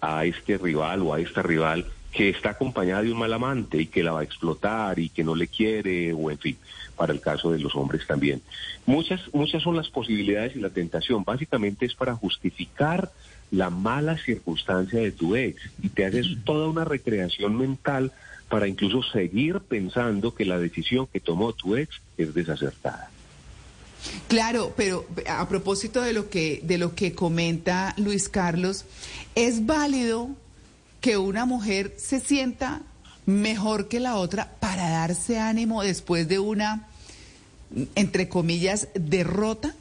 a 0.00 0.24
este 0.24 0.56
rival 0.58 1.02
o 1.02 1.14
a 1.14 1.20
esta 1.20 1.42
rival 1.42 1.86
que 2.12 2.30
está 2.30 2.50
acompañada 2.50 3.02
de 3.02 3.12
un 3.12 3.18
mal 3.18 3.32
amante 3.32 3.82
y 3.82 3.86
que 3.86 4.02
la 4.02 4.12
va 4.12 4.20
a 4.20 4.24
explotar 4.24 4.98
y 4.98 5.10
que 5.10 5.24
no 5.24 5.34
le 5.34 5.48
quiere, 5.48 6.12
o 6.12 6.30
en 6.30 6.38
fin, 6.38 6.56
para 6.96 7.12
el 7.12 7.20
caso 7.20 7.52
de 7.52 7.58
los 7.58 7.74
hombres 7.76 8.06
también. 8.06 8.42
Muchas, 8.86 9.20
muchas 9.32 9.62
son 9.62 9.76
las 9.76 9.88
posibilidades 9.88 10.56
y 10.56 10.60
la 10.60 10.70
tentación. 10.70 11.24
Básicamente 11.24 11.86
es 11.86 11.94
para 11.94 12.14
justificar 12.14 13.12
la 13.50 13.70
mala 13.70 14.18
circunstancia 14.18 15.00
de 15.00 15.12
tu 15.12 15.36
ex 15.36 15.60
y 15.82 15.88
te 15.90 16.04
haces 16.04 16.26
toda 16.44 16.68
una 16.68 16.84
recreación 16.84 17.56
mental 17.56 18.12
para 18.48 18.66
incluso 18.66 19.02
seguir 19.02 19.60
pensando 19.60 20.34
que 20.34 20.44
la 20.44 20.58
decisión 20.58 21.06
que 21.06 21.20
tomó 21.20 21.52
tu 21.52 21.76
ex 21.76 22.00
es 22.16 22.34
desacertada. 22.34 23.10
Claro, 24.28 24.72
pero 24.76 25.06
a 25.28 25.48
propósito 25.48 26.00
de 26.02 26.12
lo 26.12 26.30
que 26.30 26.60
de 26.62 26.78
lo 26.78 26.94
que 26.94 27.14
comenta 27.14 27.94
Luis 27.96 28.28
Carlos, 28.28 28.84
es 29.34 29.66
válido 29.66 30.30
que 31.00 31.16
una 31.16 31.44
mujer 31.44 31.94
se 31.96 32.20
sienta 32.20 32.82
mejor 33.26 33.88
que 33.88 34.00
la 34.00 34.16
otra 34.16 34.52
para 34.58 34.88
darse 34.88 35.38
ánimo 35.38 35.82
después 35.82 36.28
de 36.28 36.38
una, 36.38 36.88
entre 37.94 38.28
comillas, 38.28 38.88
derrota. 38.94 39.74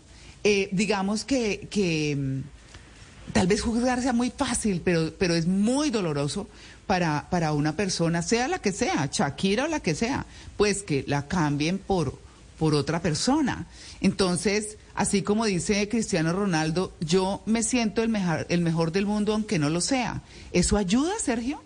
Eh, 0.44 0.70
digamos 0.72 1.24
que, 1.24 1.68
que 1.72 2.16
mm, 2.16 3.32
tal 3.34 3.48
vez 3.48 3.62
juzgar 3.62 4.02
sea 4.02 4.14
muy 4.14 4.32
fácil, 4.32 4.82
pero, 4.84 5.14
pero 5.18 5.34
es 5.34 5.48
muy 5.48 5.90
doloroso 5.90 6.48
para, 6.86 7.30
para 7.30 7.54
una 7.54 7.76
persona, 7.76 8.22
sea 8.22 8.48
la 8.48 8.60
que 8.60 8.72
sea, 8.72 9.10
Shakira 9.12 9.66
o 9.66 9.68
la 9.68 9.82
que 9.82 9.96
sea, 9.96 10.26
pues 10.56 10.84
que 10.84 11.04
la 11.08 11.28
cambien 11.28 11.78
por, 11.78 12.18
por 12.58 12.74
otra 12.74 13.02
persona. 13.02 13.68
Entonces, 14.02 14.78
así 14.98 15.22
como 15.22 15.46
dice 15.46 15.88
Cristiano 15.88 16.34
Ronaldo, 16.34 16.92
yo 17.00 17.42
me 17.46 17.64
siento 17.64 18.04
el 18.04 18.10
mejor, 18.10 18.46
el 18.50 18.62
mejor 18.62 18.92
del 18.92 19.06
mundo 19.06 19.34
aunque 19.34 19.60
no 19.60 19.70
lo 19.70 19.80
sea. 19.80 20.22
¿Eso 20.52 20.76
ayuda, 20.78 21.14
Sergio? 21.20 21.62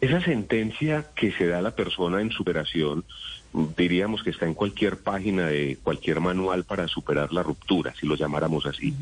Esa 0.00 0.20
sentencia 0.22 1.06
que 1.14 1.32
se 1.32 1.46
da 1.46 1.58
a 1.58 1.62
la 1.62 1.70
persona 1.74 2.20
en 2.20 2.30
superación, 2.30 3.04
diríamos 3.76 4.22
que 4.22 4.30
está 4.30 4.44
en 4.46 4.54
cualquier 4.54 4.98
página 4.98 5.46
de 5.46 5.78
cualquier 5.82 6.20
manual 6.20 6.64
para 6.64 6.88
superar 6.88 7.32
la 7.32 7.42
ruptura, 7.42 7.94
si 7.98 8.06
lo 8.06 8.14
llamáramos 8.16 8.66
así. 8.66 8.92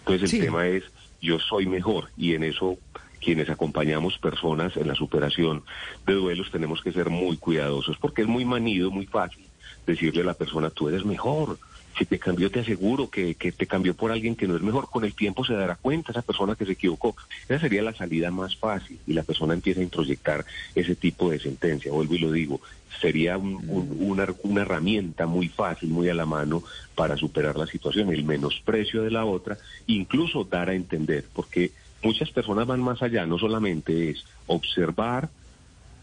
Entonces 0.00 0.22
el 0.24 0.28
Sí. 0.28 0.40
tema 0.40 0.66
es, 0.66 0.84
yo 1.22 1.38
soy 1.38 1.66
mejor 1.66 2.10
y 2.16 2.34
en 2.34 2.44
eso 2.44 2.76
quienes 3.22 3.48
acompañamos 3.50 4.18
personas 4.18 4.76
en 4.76 4.88
la 4.88 4.94
superación 4.94 5.62
de 6.06 6.14
duelos 6.14 6.50
tenemos 6.50 6.80
que 6.82 6.92
ser 6.92 7.10
muy 7.10 7.36
cuidadosos 7.36 7.96
porque 7.98 8.22
es 8.22 8.28
muy 8.28 8.44
manido, 8.46 8.90
muy 8.90 9.06
fácil 9.06 9.44
decirle 9.86 10.22
a 10.22 10.24
la 10.24 10.34
persona, 10.34 10.70
tú 10.70 10.88
eres 10.88 11.04
mejor. 11.04 11.58
Si 11.98 12.06
te 12.06 12.18
cambió, 12.18 12.50
te 12.50 12.60
aseguro 12.60 13.10
que, 13.10 13.34
que 13.34 13.52
te 13.52 13.66
cambió 13.66 13.94
por 13.94 14.10
alguien 14.10 14.34
que 14.36 14.48
no 14.48 14.56
es 14.56 14.62
mejor. 14.62 14.88
Con 14.90 15.04
el 15.04 15.14
tiempo 15.14 15.44
se 15.44 15.52
dará 15.54 15.76
cuenta 15.76 16.12
esa 16.12 16.22
persona 16.22 16.54
que 16.54 16.64
se 16.64 16.72
equivocó. 16.72 17.14
Esa 17.48 17.60
sería 17.60 17.82
la 17.82 17.94
salida 17.94 18.30
más 18.30 18.56
fácil 18.56 18.98
y 19.06 19.12
la 19.12 19.22
persona 19.22 19.52
empieza 19.54 19.80
a 19.80 19.84
introyectar 19.84 20.44
ese 20.74 20.94
tipo 20.94 21.30
de 21.30 21.40
sentencia. 21.40 21.92
Vuelvo 21.92 22.14
y 22.14 22.18
lo 22.20 22.32
digo, 22.32 22.60
sería 23.00 23.36
un- 23.36 23.62
un- 23.68 23.96
una, 24.00 24.26
una 24.44 24.62
herramienta 24.62 25.26
muy 25.26 25.48
fácil, 25.48 25.90
muy 25.90 26.08
a 26.08 26.14
la 26.14 26.26
mano 26.26 26.62
para 26.94 27.16
superar 27.16 27.56
la 27.58 27.66
situación, 27.66 28.10
el 28.12 28.24
menosprecio 28.24 29.02
de 29.02 29.10
la 29.10 29.24
otra, 29.24 29.58
incluso 29.86 30.44
dar 30.44 30.70
a 30.70 30.74
entender, 30.74 31.26
porque 31.32 31.72
muchas 32.02 32.30
personas 32.30 32.66
van 32.66 32.80
más 32.80 33.02
allá, 33.02 33.26
no 33.26 33.38
solamente 33.38 34.10
es 34.10 34.24
observar, 34.46 35.28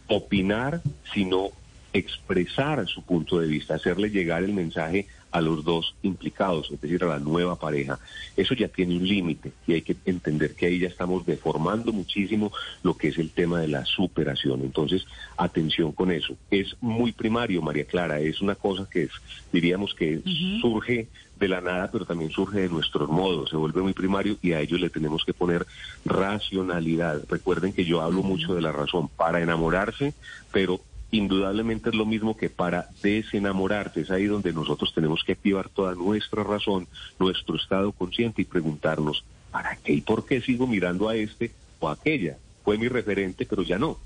opinar, 0.06 0.82
sino 1.12 1.50
expresar 1.92 2.86
su 2.86 3.02
punto 3.02 3.38
de 3.40 3.48
vista, 3.48 3.74
hacerle 3.74 4.10
llegar 4.10 4.42
el 4.44 4.52
mensaje 4.52 5.06
a 5.30 5.40
los 5.40 5.64
dos 5.64 5.94
implicados, 6.02 6.70
es 6.70 6.80
decir, 6.80 7.02
a 7.04 7.08
la 7.08 7.18
nueva 7.18 7.56
pareja. 7.56 7.98
Eso 8.36 8.54
ya 8.54 8.68
tiene 8.68 8.96
un 8.96 9.06
límite 9.06 9.52
y 9.66 9.74
hay 9.74 9.82
que 9.82 9.96
entender 10.04 10.54
que 10.54 10.66
ahí 10.66 10.78
ya 10.78 10.88
estamos 10.88 11.26
deformando 11.26 11.92
muchísimo 11.92 12.52
lo 12.82 12.96
que 12.96 13.08
es 13.08 13.18
el 13.18 13.30
tema 13.30 13.60
de 13.60 13.68
la 13.68 13.84
superación. 13.84 14.62
Entonces, 14.62 15.04
atención 15.36 15.92
con 15.92 16.10
eso. 16.10 16.36
Es 16.50 16.76
muy 16.80 17.12
primario, 17.12 17.62
María 17.62 17.84
Clara, 17.84 18.20
es 18.20 18.40
una 18.40 18.54
cosa 18.54 18.88
que 18.90 19.04
es, 19.04 19.10
diríamos 19.52 19.94
que 19.94 20.22
surge 20.60 21.08
de 21.38 21.48
la 21.48 21.60
nada, 21.60 21.90
pero 21.90 22.04
también 22.04 22.30
surge 22.30 22.60
de 22.60 22.68
nuestros 22.68 23.08
modos, 23.08 23.50
se 23.50 23.56
vuelve 23.56 23.82
muy 23.82 23.92
primario 23.92 24.36
y 24.42 24.52
a 24.52 24.60
ello 24.60 24.76
le 24.76 24.90
tenemos 24.90 25.24
que 25.24 25.32
poner 25.32 25.66
racionalidad. 26.04 27.22
Recuerden 27.28 27.72
que 27.72 27.84
yo 27.84 28.00
hablo 28.00 28.22
mucho 28.22 28.54
de 28.54 28.62
la 28.62 28.72
razón 28.72 29.08
para 29.08 29.40
enamorarse, 29.40 30.14
pero 30.52 30.80
indudablemente 31.10 31.90
es 31.90 31.94
lo 31.94 32.06
mismo 32.06 32.36
que 32.36 32.50
para 32.50 32.88
desenamorarse. 33.02 34.02
Es 34.02 34.10
ahí 34.10 34.26
donde 34.26 34.52
nosotros 34.52 34.92
tenemos 34.94 35.22
que 35.24 35.32
activar 35.32 35.68
toda 35.68 35.94
nuestra 35.94 36.44
razón, 36.44 36.86
nuestro 37.18 37.56
estado 37.56 37.92
consciente 37.92 38.42
y 38.42 38.44
preguntarnos, 38.44 39.24
¿para 39.50 39.76
qué 39.76 39.94
y 39.94 40.00
por 40.00 40.26
qué 40.26 40.40
sigo 40.40 40.66
mirando 40.66 41.08
a 41.08 41.16
este 41.16 41.52
o 41.80 41.88
a 41.88 41.92
aquella? 41.92 42.36
Fue 42.64 42.76
mi 42.76 42.88
referente, 42.88 43.46
pero 43.46 43.62
ya 43.62 43.78
no. 43.78 43.98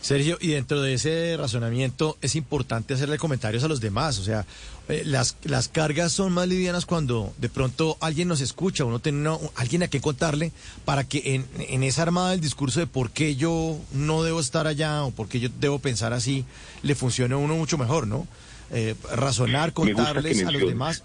Sergio, 0.00 0.38
y 0.40 0.48
dentro 0.48 0.80
de 0.80 0.94
ese 0.94 1.36
razonamiento 1.36 2.16
es 2.22 2.36
importante 2.36 2.94
hacerle 2.94 3.18
comentarios 3.18 3.62
a 3.64 3.68
los 3.68 3.80
demás. 3.80 4.18
O 4.18 4.24
sea, 4.24 4.46
eh, 4.88 5.02
las, 5.04 5.36
las 5.44 5.68
cargas 5.68 6.12
son 6.12 6.32
más 6.32 6.48
livianas 6.48 6.86
cuando 6.86 7.34
de 7.38 7.48
pronto 7.48 7.96
alguien 8.00 8.28
nos 8.28 8.40
escucha, 8.40 8.84
uno 8.84 8.98
tiene 8.98 9.18
una- 9.18 9.38
alguien 9.56 9.82
a 9.82 9.88
quien 9.88 10.02
contarle 10.02 10.52
para 10.84 11.04
que 11.04 11.34
en, 11.34 11.46
en 11.68 11.82
esa 11.82 12.02
armada 12.02 12.30
del 12.30 12.40
discurso 12.40 12.80
de 12.80 12.86
por 12.86 13.10
qué 13.10 13.36
yo 13.36 13.78
no 13.92 14.22
debo 14.22 14.40
estar 14.40 14.66
allá 14.66 15.02
o 15.04 15.10
por 15.10 15.28
qué 15.28 15.40
yo 15.40 15.48
debo 15.60 15.78
pensar 15.80 16.12
así, 16.12 16.44
le 16.82 16.94
funcione 16.94 17.34
a 17.34 17.38
uno 17.38 17.56
mucho 17.56 17.76
mejor, 17.78 18.06
¿no? 18.06 18.26
Eh, 18.70 18.94
razonar, 19.12 19.72
contarles 19.74 20.38
a 20.46 20.50
los 20.50 20.60
demás 20.68 21.02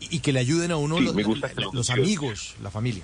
y, 0.00 0.16
y 0.16 0.18
que 0.20 0.32
le 0.32 0.40
ayuden 0.40 0.70
a 0.70 0.76
uno 0.76 0.98
Sí, 0.98 1.04
los, 1.04 1.14
amigos, 1.90 2.54
la 2.62 2.70
familia. 2.70 3.02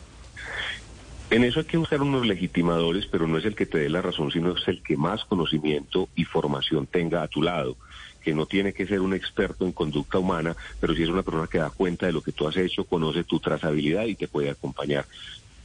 En 1.29 1.43
eso 1.43 1.59
hay 1.59 1.67
que 1.67 1.77
usar 1.77 2.03
unos 2.03 2.25
legitimadores, 2.25 3.07
pero 3.07 3.27
no 3.27 3.39
es 3.39 3.45
el 3.45 3.57
que 3.57 3.67
te 3.67 3.79
dé 3.79 3.89
la 3.89 4.01
razón, 4.01 4.31
sino 4.31 4.53
es 4.53 4.69
el 4.69 4.81
que 4.81 4.97
más 4.97 5.25
conocimiento 5.25 6.09
y 6.15 6.25
formación 6.25 6.87
tenga 6.87 7.23
a 7.23 7.29
tu 7.29 7.43
lado, 7.43 7.77
que 8.23 8.33
no 8.33 8.47
tiene 8.47 8.73
que 8.73 8.87
ser 8.87 9.01
un 9.01 9.13
experto 9.13 9.65
en 9.65 9.73
conducta 9.73 10.21
humana, 10.21 10.57
pero 10.79 10.95
sí 10.95 11.03
es 11.03 11.09
una 11.09 11.25
persona 11.25 11.49
que 11.49 11.59
da 11.59 11.71
cuenta 11.71 12.07
de 12.07 12.13
lo 12.13 12.23
que 12.23 12.31
tú 12.31 12.47
has 12.47 12.57
hecho, 12.57 12.85
conoce 12.85 13.25
tu 13.25 13.41
trazabilidad 13.41 14.05
y 14.07 14.15
te 14.15 14.29
puede 14.29 14.51
acompañar. 14.51 15.05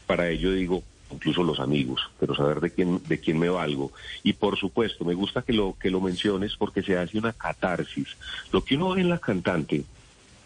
Para 0.07 0.29
ello 0.29 0.51
digo, 0.51 0.81
incluso 1.11 1.43
los 1.43 1.59
amigos, 1.59 2.01
pero 2.19 2.33
saber 2.33 2.59
de 2.59 2.71
quién 2.71 2.99
de 3.07 3.19
quién 3.19 3.37
me 3.37 3.49
valgo. 3.49 3.91
Y 4.23 4.33
por 4.33 4.57
supuesto, 4.57 5.05
me 5.05 5.13
gusta 5.13 5.43
que 5.43 5.53
lo 5.53 5.75
que 5.79 5.91
lo 5.91 6.01
menciones 6.01 6.55
porque 6.57 6.81
se 6.81 6.97
hace 6.97 7.19
una 7.19 7.33
catarsis. 7.33 8.17
Lo 8.51 8.63
que 8.63 8.77
uno 8.77 8.89
ve 8.89 9.01
en 9.01 9.09
la 9.09 9.19
cantante 9.19 9.83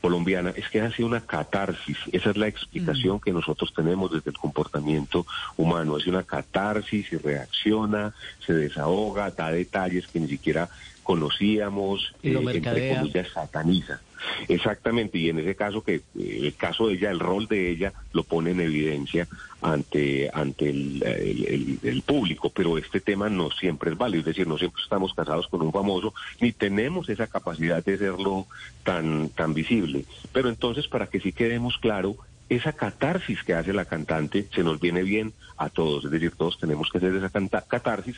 colombiana 0.05 0.53
es 0.55 0.69
que 0.69 0.81
hace 0.81 1.03
una 1.03 1.21
catarsis. 1.21 1.97
Esa 2.11 2.29
es 2.29 2.37
la 2.37 2.47
explicación 2.47 3.19
que 3.19 3.31
nosotros 3.31 3.73
tenemos 3.73 4.11
desde 4.11 4.29
el 4.29 4.37
comportamiento 4.37 5.25
humano. 5.57 5.95
Hace 5.95 6.11
una 6.11 6.21
catarsis 6.21 7.11
y 7.11 7.17
reacciona, 7.17 8.13
se 8.45 8.53
desahoga, 8.53 9.31
da 9.31 9.49
detalles 9.49 10.05
que 10.05 10.19
ni 10.19 10.27
siquiera 10.27 10.69
conocíamos, 11.05 12.11
eh, 12.23 12.33
entre 12.57 12.71
comillas, 12.97 13.27
sataniza. 13.31 14.01
Exactamente, 14.47 15.17
y 15.19 15.29
en 15.29 15.39
ese 15.39 15.55
caso 15.55 15.83
que 15.83 15.95
eh, 15.95 16.01
el 16.43 16.55
caso 16.55 16.87
de 16.87 16.95
ella, 16.95 17.11
el 17.11 17.19
rol 17.19 17.47
de 17.47 17.69
ella 17.69 17.93
lo 18.11 18.23
pone 18.23 18.51
en 18.51 18.59
evidencia 18.61 19.27
ante 19.61 20.29
ante 20.33 20.69
el, 20.69 21.01
el- 21.03 21.45
el- 21.45 21.79
el 21.83 22.01
público, 22.01 22.49
pero 22.49 22.77
este 22.77 22.99
tema 23.01 23.29
no 23.29 23.51
siempre 23.51 23.91
es 23.91 23.97
válido, 23.97 24.21
es 24.21 24.25
decir, 24.25 24.47
no 24.47 24.57
siempre 24.57 24.81
estamos 24.81 25.13
casados 25.13 25.47
con 25.47 25.61
un 25.61 25.71
famoso, 25.71 26.13
ni 26.41 26.51
tenemos 26.51 27.07
esa 27.09 27.27
capacidad 27.27 27.83
de 27.83 27.93
hacerlo 27.95 28.47
tan 28.83 29.29
tan 29.29 29.53
visible. 29.53 30.05
Pero 30.33 30.49
entonces, 30.49 30.87
para 30.87 31.07
que 31.07 31.19
sí 31.19 31.31
quedemos 31.31 31.77
claro, 31.77 32.15
esa 32.49 32.73
catarsis 32.73 33.43
que 33.43 33.53
hace 33.55 33.73
la 33.73 33.85
cantante 33.85 34.47
se 34.53 34.63
nos 34.63 34.79
viene 34.79 35.01
bien 35.03 35.33
a 35.57 35.69
todos, 35.69 36.05
es 36.05 36.11
decir, 36.11 36.31
todos 36.35 36.59
tenemos 36.59 36.89
que 36.91 36.99
hacer 36.99 37.15
esa 37.15 37.29
canta- 37.29 37.65
catarsis, 37.67 38.17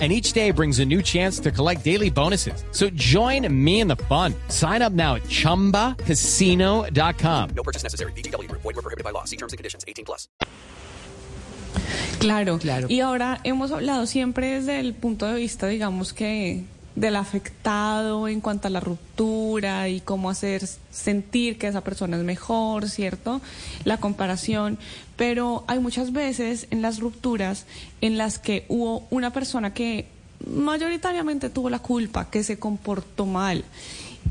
And 0.00 0.10
each 0.12 0.32
day 0.32 0.50
brings 0.50 0.78
a 0.78 0.84
new 0.86 1.02
chance 1.02 1.38
to 1.40 1.50
collect 1.50 1.84
daily 1.84 2.08
bonuses. 2.08 2.64
So 2.72 2.88
join 2.90 3.46
me 3.52 3.80
in 3.80 3.88
the 3.88 3.96
fun. 4.08 4.34
Sign 4.48 4.80
up 4.80 4.94
now 4.94 5.16
at 5.16 5.24
chumbacasino.com. 5.24 7.50
No 7.54 7.62
purchase 7.62 7.82
necessary. 7.82 8.12
VGW 8.12 8.48
Group. 8.48 8.62
Void 8.62 8.76
were 8.76 8.82
prohibited 8.82 9.04
by 9.04 9.10
law. 9.10 9.24
See 9.24 9.36
terms 9.36 9.52
and 9.52 9.58
conditions. 9.58 9.84
18 9.86 10.06
plus. 10.06 10.26
Claro, 12.18 12.58
Claro. 12.58 12.86
Y 12.88 13.00
ahora 13.00 13.40
hemos 13.44 13.72
hablado 13.72 14.06
siempre 14.06 14.54
desde 14.60 14.80
el 14.80 14.94
punto 14.94 15.26
de 15.26 15.34
vista, 15.34 15.66
digamos 15.66 16.12
que 16.12 16.64
del 16.96 17.16
afectado 17.16 18.28
en 18.28 18.40
cuanto 18.40 18.68
a 18.68 18.70
la 18.70 18.80
ruptura 18.80 19.88
y 19.88 20.00
cómo 20.00 20.30
hacer 20.30 20.66
sentir 20.90 21.58
que 21.58 21.68
esa 21.68 21.82
persona 21.82 22.16
es 22.16 22.24
mejor, 22.24 22.88
¿cierto? 22.88 23.40
La 23.84 23.98
comparación. 23.98 24.78
Pero 25.16 25.64
hay 25.66 25.78
muchas 25.78 26.12
veces 26.12 26.66
en 26.70 26.82
las 26.82 26.98
rupturas 26.98 27.66
en 28.00 28.18
las 28.18 28.38
que 28.38 28.64
hubo 28.68 29.06
una 29.10 29.32
persona 29.32 29.72
que 29.72 30.08
mayoritariamente 30.46 31.50
tuvo 31.50 31.70
la 31.70 31.78
culpa, 31.78 32.30
que 32.30 32.42
se 32.42 32.58
comportó 32.58 33.26
mal. 33.26 33.64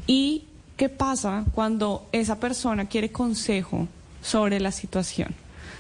¿Y 0.08 0.44
qué 0.78 0.90
pasa 0.90 1.46
cuando 1.54 2.08
esa 2.12 2.40
persona 2.40 2.88
quiere 2.88 3.12
consejo 3.12 3.88
sobre 4.22 4.60
la 4.60 4.72
situación? 4.72 5.36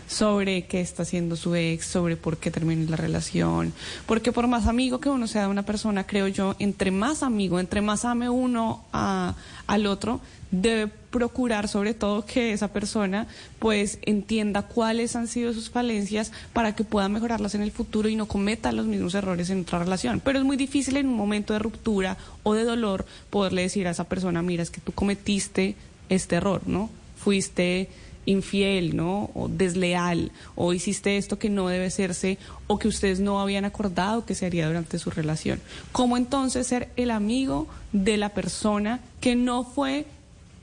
Sobre 0.09 0.63
qué 0.65 0.81
está 0.81 1.03
haciendo 1.03 1.35
su 1.35 1.53
ex, 1.53 1.85
sobre 1.85 2.17
por 2.17 2.37
qué 2.37 2.49
terminó 2.49 2.89
la 2.89 2.97
relación. 2.97 3.71
Porque 4.07 4.31
por 4.31 4.47
más 4.47 4.65
amigo 4.65 4.99
que 4.99 5.07
uno 5.09 5.27
sea 5.27 5.43
de 5.43 5.49
una 5.49 5.63
persona, 5.63 6.07
creo 6.07 6.27
yo, 6.27 6.55
entre 6.57 6.89
más 6.89 7.21
amigo, 7.21 7.59
entre 7.59 7.81
más 7.81 8.05
ame 8.05 8.27
uno 8.27 8.83
a- 8.91 9.35
al 9.67 9.85
otro, 9.85 10.19
debe 10.49 10.87
procurar 10.87 11.67
sobre 11.67 11.93
todo 11.93 12.25
que 12.25 12.53
esa 12.53 12.69
persona 12.69 13.27
pues 13.59 13.99
entienda 14.01 14.63
cuáles 14.63 15.15
han 15.15 15.27
sido 15.27 15.53
sus 15.53 15.69
falencias 15.69 16.31
para 16.53 16.73
que 16.73 16.83
pueda 16.83 17.07
mejorarlas 17.07 17.53
en 17.53 17.61
el 17.61 17.71
futuro 17.71 18.09
y 18.09 18.15
no 18.15 18.25
cometa 18.25 18.71
los 18.71 18.87
mismos 18.87 19.13
errores 19.13 19.51
en 19.51 19.61
otra 19.61 19.77
relación. 19.77 20.21
Pero 20.25 20.39
es 20.39 20.45
muy 20.45 20.57
difícil 20.57 20.97
en 20.97 21.07
un 21.07 21.15
momento 21.15 21.53
de 21.53 21.59
ruptura 21.59 22.17
o 22.41 22.55
de 22.55 22.63
dolor 22.63 23.05
poderle 23.29 23.61
decir 23.61 23.87
a 23.87 23.91
esa 23.91 24.05
persona, 24.05 24.41
mira, 24.41 24.63
es 24.63 24.71
que 24.71 24.81
tú 24.81 24.91
cometiste 24.91 25.75
este 26.09 26.37
error, 26.37 26.63
¿no? 26.65 26.89
Fuiste 27.15 27.89
infiel, 28.29 28.95
¿no? 28.95 29.31
O 29.33 29.47
desleal, 29.49 30.31
o 30.55 30.73
hiciste 30.73 31.17
esto 31.17 31.39
que 31.39 31.49
no 31.49 31.67
debe 31.67 31.89
serse, 31.89 32.37
o 32.67 32.77
que 32.77 32.87
ustedes 32.87 33.19
no 33.19 33.41
habían 33.41 33.65
acordado 33.65 34.25
que 34.25 34.35
se 34.35 34.45
haría 34.45 34.67
durante 34.67 34.99
su 34.99 35.09
relación. 35.09 35.59
¿Cómo 35.91 36.15
entonces 36.15 36.67
ser 36.67 36.89
el 36.95 37.11
amigo 37.11 37.67
de 37.91 38.17
la 38.17 38.29
persona 38.29 38.99
que 39.19 39.35
no 39.35 39.63
fue 39.63 40.05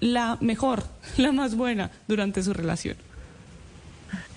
la 0.01 0.39
mejor, 0.41 0.85
la 1.17 1.33
más 1.33 1.57
buena 1.57 1.91
durante 2.09 2.43
su 2.43 2.53
relación? 2.53 2.97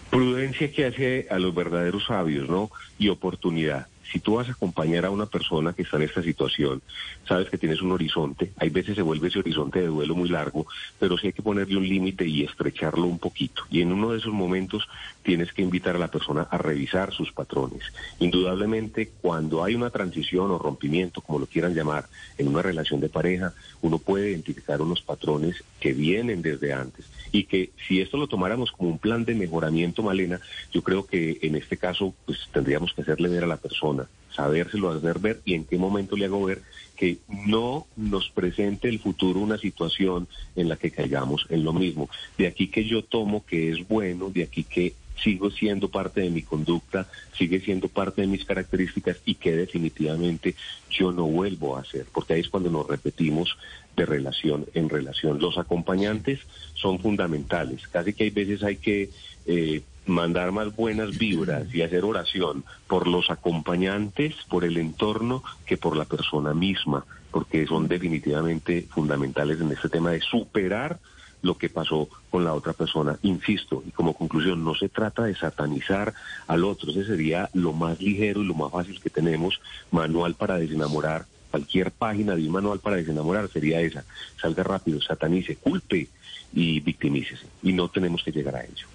Prudencia 0.09 0.71
que 0.71 0.85
hace 0.87 1.27
a 1.29 1.37
los 1.37 1.53
verdaderos 1.53 2.05
sabios, 2.07 2.49
¿no? 2.49 2.71
Y 2.97 3.09
oportunidad. 3.09 3.87
Si 4.11 4.19
tú 4.19 4.35
vas 4.35 4.47
a 4.49 4.53
acompañar 4.53 5.05
a 5.05 5.11
una 5.11 5.25
persona 5.25 5.73
que 5.73 5.83
está 5.83 5.97
en 5.97 6.03
esta 6.03 6.23
situación, 6.23 6.81
sabes 7.27 7.49
que 7.49 7.57
tienes 7.57 7.81
un 7.81 7.91
horizonte, 7.91 8.51
hay 8.57 8.69
veces 8.69 8.95
se 8.95 9.01
vuelve 9.01 9.27
ese 9.27 9.39
horizonte 9.39 9.79
de 9.79 9.87
duelo 9.87 10.15
muy 10.15 10.29
largo, 10.29 10.65
pero 10.99 11.17
sí 11.17 11.27
hay 11.27 11.33
que 11.33 11.41
ponerle 11.41 11.77
un 11.77 11.87
límite 11.87 12.25
y 12.25 12.43
estrecharlo 12.43 13.05
un 13.05 13.19
poquito. 13.19 13.63
Y 13.69 13.81
en 13.81 13.91
uno 13.91 14.11
de 14.11 14.17
esos 14.17 14.33
momentos 14.33 14.87
tienes 15.23 15.53
que 15.53 15.61
invitar 15.61 15.95
a 15.95 15.99
la 15.99 16.09
persona 16.09 16.47
a 16.49 16.57
revisar 16.57 17.13
sus 17.13 17.31
patrones. 17.31 17.83
Indudablemente, 18.19 19.11
cuando 19.21 19.63
hay 19.63 19.75
una 19.75 19.89
transición 19.89 20.51
o 20.51 20.57
rompimiento, 20.57 21.21
como 21.21 21.39
lo 21.39 21.45
quieran 21.45 21.75
llamar, 21.75 22.07
en 22.37 22.47
una 22.47 22.61
relación 22.61 22.99
de 22.99 23.09
pareja, 23.09 23.53
uno 23.81 23.99
puede 23.99 24.31
identificar 24.31 24.81
unos 24.81 25.01
patrones 25.01 25.63
que 25.79 25.93
vienen 25.93 26.41
desde 26.41 26.73
antes 26.73 27.05
y 27.31 27.43
que 27.43 27.71
si 27.87 28.01
esto 28.01 28.17
lo 28.17 28.27
tomáramos 28.27 28.71
como 28.71 28.89
un 28.89 28.99
plan 28.99 29.25
de 29.25 29.35
mejoramiento, 29.35 30.03
Malena, 30.03 30.39
yo 30.71 30.81
creo 30.81 31.05
que 31.05 31.39
en 31.41 31.55
este 31.55 31.77
caso 31.77 32.13
pues 32.25 32.49
tendríamos 32.51 32.93
que 32.93 33.01
hacerle 33.01 33.29
ver 33.29 33.43
a 33.43 33.47
la 33.47 33.57
persona, 33.57 33.98
sabérselo 34.35 34.91
hacer 34.91 35.19
ver 35.19 35.41
y 35.45 35.53
en 35.53 35.65
qué 35.65 35.77
momento 35.77 36.15
le 36.15 36.25
hago 36.25 36.45
ver 36.45 36.61
que 36.95 37.17
no 37.47 37.87
nos 37.95 38.29
presente 38.29 38.89
el 38.89 38.99
futuro 38.99 39.39
una 39.39 39.57
situación 39.57 40.27
en 40.55 40.67
la 40.67 40.75
que 40.75 40.91
caigamos 40.91 41.45
en 41.49 41.63
lo 41.63 41.71
mismo. 41.71 42.09
De 42.37 42.47
aquí 42.47 42.67
que 42.67 42.83
yo 42.83 43.03
tomo 43.03 43.45
que 43.45 43.71
es 43.71 43.87
bueno, 43.87 44.29
de 44.29 44.43
aquí 44.43 44.63
que 44.63 44.93
sigo 45.23 45.49
siendo 45.49 45.89
parte 45.89 46.21
de 46.21 46.29
mi 46.29 46.41
conducta, 46.41 47.07
sigue 47.37 47.59
siendo 47.59 47.87
parte 47.87 48.21
de 48.21 48.27
mis 48.27 48.45
características 48.45 49.17
y 49.25 49.35
que 49.35 49.55
definitivamente 49.55 50.55
yo 50.89 51.11
no 51.11 51.25
vuelvo 51.25 51.77
a 51.77 51.81
hacer, 51.81 52.05
porque 52.13 52.33
ahí 52.33 52.41
es 52.41 52.49
cuando 52.49 52.69
nos 52.69 52.87
repetimos 52.87 53.57
de 53.95 54.05
relación 54.05 54.65
en 54.73 54.89
relación. 54.89 55.39
Los 55.39 55.57
acompañantes 55.57 56.39
son 56.73 56.99
fundamentales, 56.99 57.87
casi 57.87 58.13
que 58.13 58.25
hay 58.25 58.29
veces 58.29 58.63
hay 58.63 58.77
que 58.77 59.09
eh, 59.45 59.81
mandar 60.09 60.51
más 60.51 60.75
buenas 60.75 61.17
vibras 61.17 61.73
y 61.73 61.81
hacer 61.81 62.03
oración 62.03 62.63
por 62.87 63.07
los 63.07 63.29
acompañantes, 63.29 64.35
por 64.49 64.65
el 64.65 64.77
entorno, 64.77 65.43
que 65.65 65.77
por 65.77 65.95
la 65.95 66.05
persona 66.05 66.53
misma, 66.53 67.05
porque 67.31 67.65
son 67.65 67.87
definitivamente 67.87 68.87
fundamentales 68.89 69.61
en 69.61 69.71
este 69.71 69.89
tema 69.89 70.11
de 70.11 70.21
superar 70.21 70.99
lo 71.41 71.57
que 71.57 71.69
pasó 71.69 72.09
con 72.29 72.43
la 72.43 72.53
otra 72.53 72.73
persona. 72.73 73.17
Insisto, 73.21 73.83
y 73.87 73.91
como 73.91 74.13
conclusión, 74.13 74.63
no 74.63 74.75
se 74.75 74.89
trata 74.89 75.23
de 75.23 75.35
satanizar 75.35 76.13
al 76.47 76.65
otro, 76.65 76.91
ese 76.91 77.05
sería 77.05 77.49
lo 77.53 77.71
más 77.71 78.01
ligero 78.01 78.41
y 78.41 78.45
lo 78.45 78.55
más 78.55 78.71
fácil 78.71 78.99
que 78.99 79.09
tenemos, 79.09 79.61
manual 79.91 80.35
para 80.35 80.57
desenamorar. 80.57 81.25
Cualquier 81.51 81.91
página 81.91 82.35
de 82.35 82.45
un 82.45 82.51
manual 82.51 82.79
para 82.79 82.97
desenamorar 82.97 83.49
sería 83.49 83.81
esa. 83.81 84.03
Salga 84.39 84.63
rápido, 84.63 85.01
satanice, 85.01 85.55
culpe 85.55 86.09
y 86.53 86.79
victimícese. 86.79 87.47
Y 87.63 87.73
no 87.73 87.87
tenemos 87.87 88.21
que 88.23 88.31
llegar 88.31 88.55
a 88.55 88.63
ello. 88.65 88.87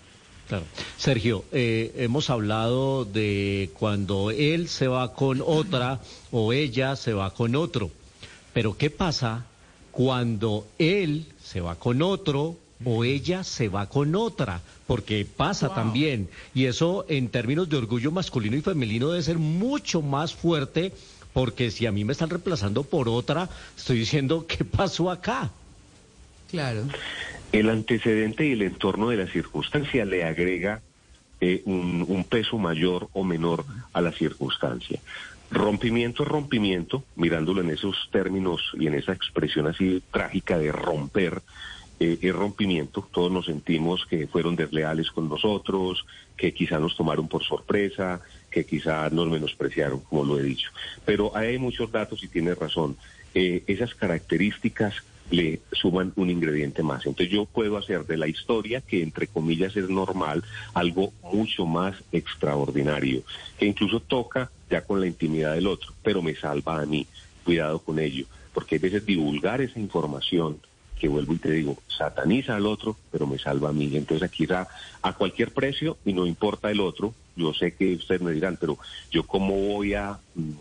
Claro. 0.48 0.64
Sergio, 0.98 1.44
eh, 1.52 1.92
hemos 1.96 2.28
hablado 2.30 3.04
de 3.04 3.70
cuando 3.78 4.30
él 4.30 4.68
se 4.68 4.88
va 4.88 5.14
con 5.14 5.42
otra 5.44 6.00
o 6.30 6.52
ella 6.52 6.96
se 6.96 7.14
va 7.14 7.32
con 7.32 7.56
otro. 7.56 7.90
Pero 8.52 8.76
¿qué 8.76 8.90
pasa 8.90 9.46
cuando 9.90 10.66
él 10.78 11.26
se 11.42 11.60
va 11.60 11.76
con 11.76 12.02
otro 12.02 12.56
o 12.84 13.04
ella 13.04 13.44
se 13.44 13.68
va 13.68 13.88
con 13.88 14.14
otra, 14.14 14.60
porque 14.86 15.24
pasa 15.24 15.74
también. 15.74 16.28
Y 16.54 16.66
eso 16.66 17.06
en 17.08 17.28
términos 17.28 17.68
de 17.68 17.76
orgullo 17.76 18.10
masculino 18.10 18.56
y 18.56 18.60
femenino 18.60 19.10
debe 19.10 19.22
ser 19.22 19.38
mucho 19.38 20.02
más 20.02 20.34
fuerte, 20.34 20.92
porque 21.32 21.70
si 21.70 21.86
a 21.86 21.92
mí 21.92 22.04
me 22.04 22.12
están 22.12 22.30
reemplazando 22.30 22.82
por 22.82 23.08
otra, 23.08 23.48
estoy 23.76 23.98
diciendo, 23.98 24.46
¿qué 24.48 24.64
pasó 24.64 25.10
acá? 25.10 25.50
Claro. 26.50 26.84
El 27.54 27.70
antecedente 27.70 28.44
y 28.44 28.50
el 28.50 28.62
entorno 28.62 29.11
de 29.11 29.16
la 29.16 29.28
circunstancia 29.28 30.05
le 30.05 30.24
agrega 30.24 30.83
eh, 31.40 31.62
un, 31.66 32.26
peso 32.28 32.59
mayor 32.59 33.09
o 33.12 33.22
menor 33.22 33.64
a 33.92 34.00
la 34.00 34.11
circunstancia. 34.11 34.98
Rompimiento 35.52 36.24
es 36.24 36.28
rompimiento, 36.28 37.05
mirándolo 37.14 37.61
en 37.61 37.70
esos 37.70 38.09
términos 38.11 38.61
y 38.76 38.88
en 38.88 38.94
esa 38.94 39.12
expresión 39.12 39.68
así 39.68 40.02
trágica 40.11 40.59
de 40.59 40.72
romper, 40.72 41.42
eh, 42.00 42.18
rompimiento. 42.33 43.07
Todos 43.12 43.31
nos 43.31 43.46
sentimos 43.46 44.05
que 44.07 44.26
fueron 44.26 44.57
desleales 44.57 45.12
con 45.12 45.28
nosotros, 45.28 46.05
que 46.37 46.52
quizá 46.52 46.81
nos 46.81 46.96
tomaron 46.96 47.28
por 47.28 47.44
sorpresa, 47.44 48.20
que 48.50 48.66
quizá 48.66 49.09
nos 49.11 49.28
menospreciaron, 49.28 50.00
como 50.00 50.24
lo 50.24 50.40
he 50.40 50.42
dicho. 50.42 50.70
Pero 51.05 51.37
hay 51.37 51.57
muchos 51.59 51.92
datos 51.92 52.20
y 52.24 52.26
tiene 52.26 52.52
razón. 52.57 52.96
Eh, 53.33 53.62
esas 53.68 53.94
características 53.94 55.05
le 55.30 55.60
suman 55.72 56.12
un 56.16 56.30
ingrediente 56.30 56.82
más. 56.82 57.06
Entonces 57.06 57.32
yo 57.32 57.44
puedo 57.46 57.76
hacer 57.76 58.06
de 58.06 58.16
la 58.16 58.28
historia, 58.28 58.80
que 58.80 59.02
entre 59.02 59.26
comillas 59.26 59.76
es 59.76 59.88
normal, 59.88 60.44
algo 60.74 61.12
mucho 61.22 61.66
más 61.66 61.96
extraordinario, 62.12 63.22
que 63.58 63.66
incluso 63.66 64.00
toca 64.00 64.50
ya 64.70 64.82
con 64.82 65.00
la 65.00 65.06
intimidad 65.06 65.54
del 65.54 65.66
otro, 65.66 65.92
pero 66.02 66.22
me 66.22 66.34
salva 66.34 66.80
a 66.80 66.87
mí. 66.87 67.06
Cuidado 67.44 67.78
con 67.78 67.98
ello, 67.98 68.26
porque 68.52 68.76
a 68.76 68.78
veces 68.78 69.04
divulgar 69.04 69.60
esa 69.60 69.78
información, 69.78 70.58
que 70.98 71.08
vuelvo 71.08 71.34
y 71.34 71.38
te 71.38 71.50
digo, 71.50 71.76
sataniza 71.88 72.56
al 72.56 72.66
otro, 72.66 72.96
pero 73.10 73.26
me 73.26 73.38
salva 73.38 73.70
a 73.70 73.72
mí. 73.72 73.90
Entonces 73.94 74.22
aquí 74.22 74.50
a, 74.52 74.66
a 75.02 75.12
cualquier 75.12 75.52
precio 75.52 75.98
y 76.04 76.12
no 76.12 76.26
importa 76.26 76.70
el 76.70 76.80
otro. 76.80 77.14
Yo 77.37 77.52
sé 77.52 77.74
que 77.74 77.94
ustedes 77.94 78.22
me 78.22 78.32
dirán, 78.32 78.56
pero 78.60 78.78
yo 79.10 79.26
cómo 79.26 79.54
voy 79.54 79.94
a 79.94 80.18
mm, 80.34 80.52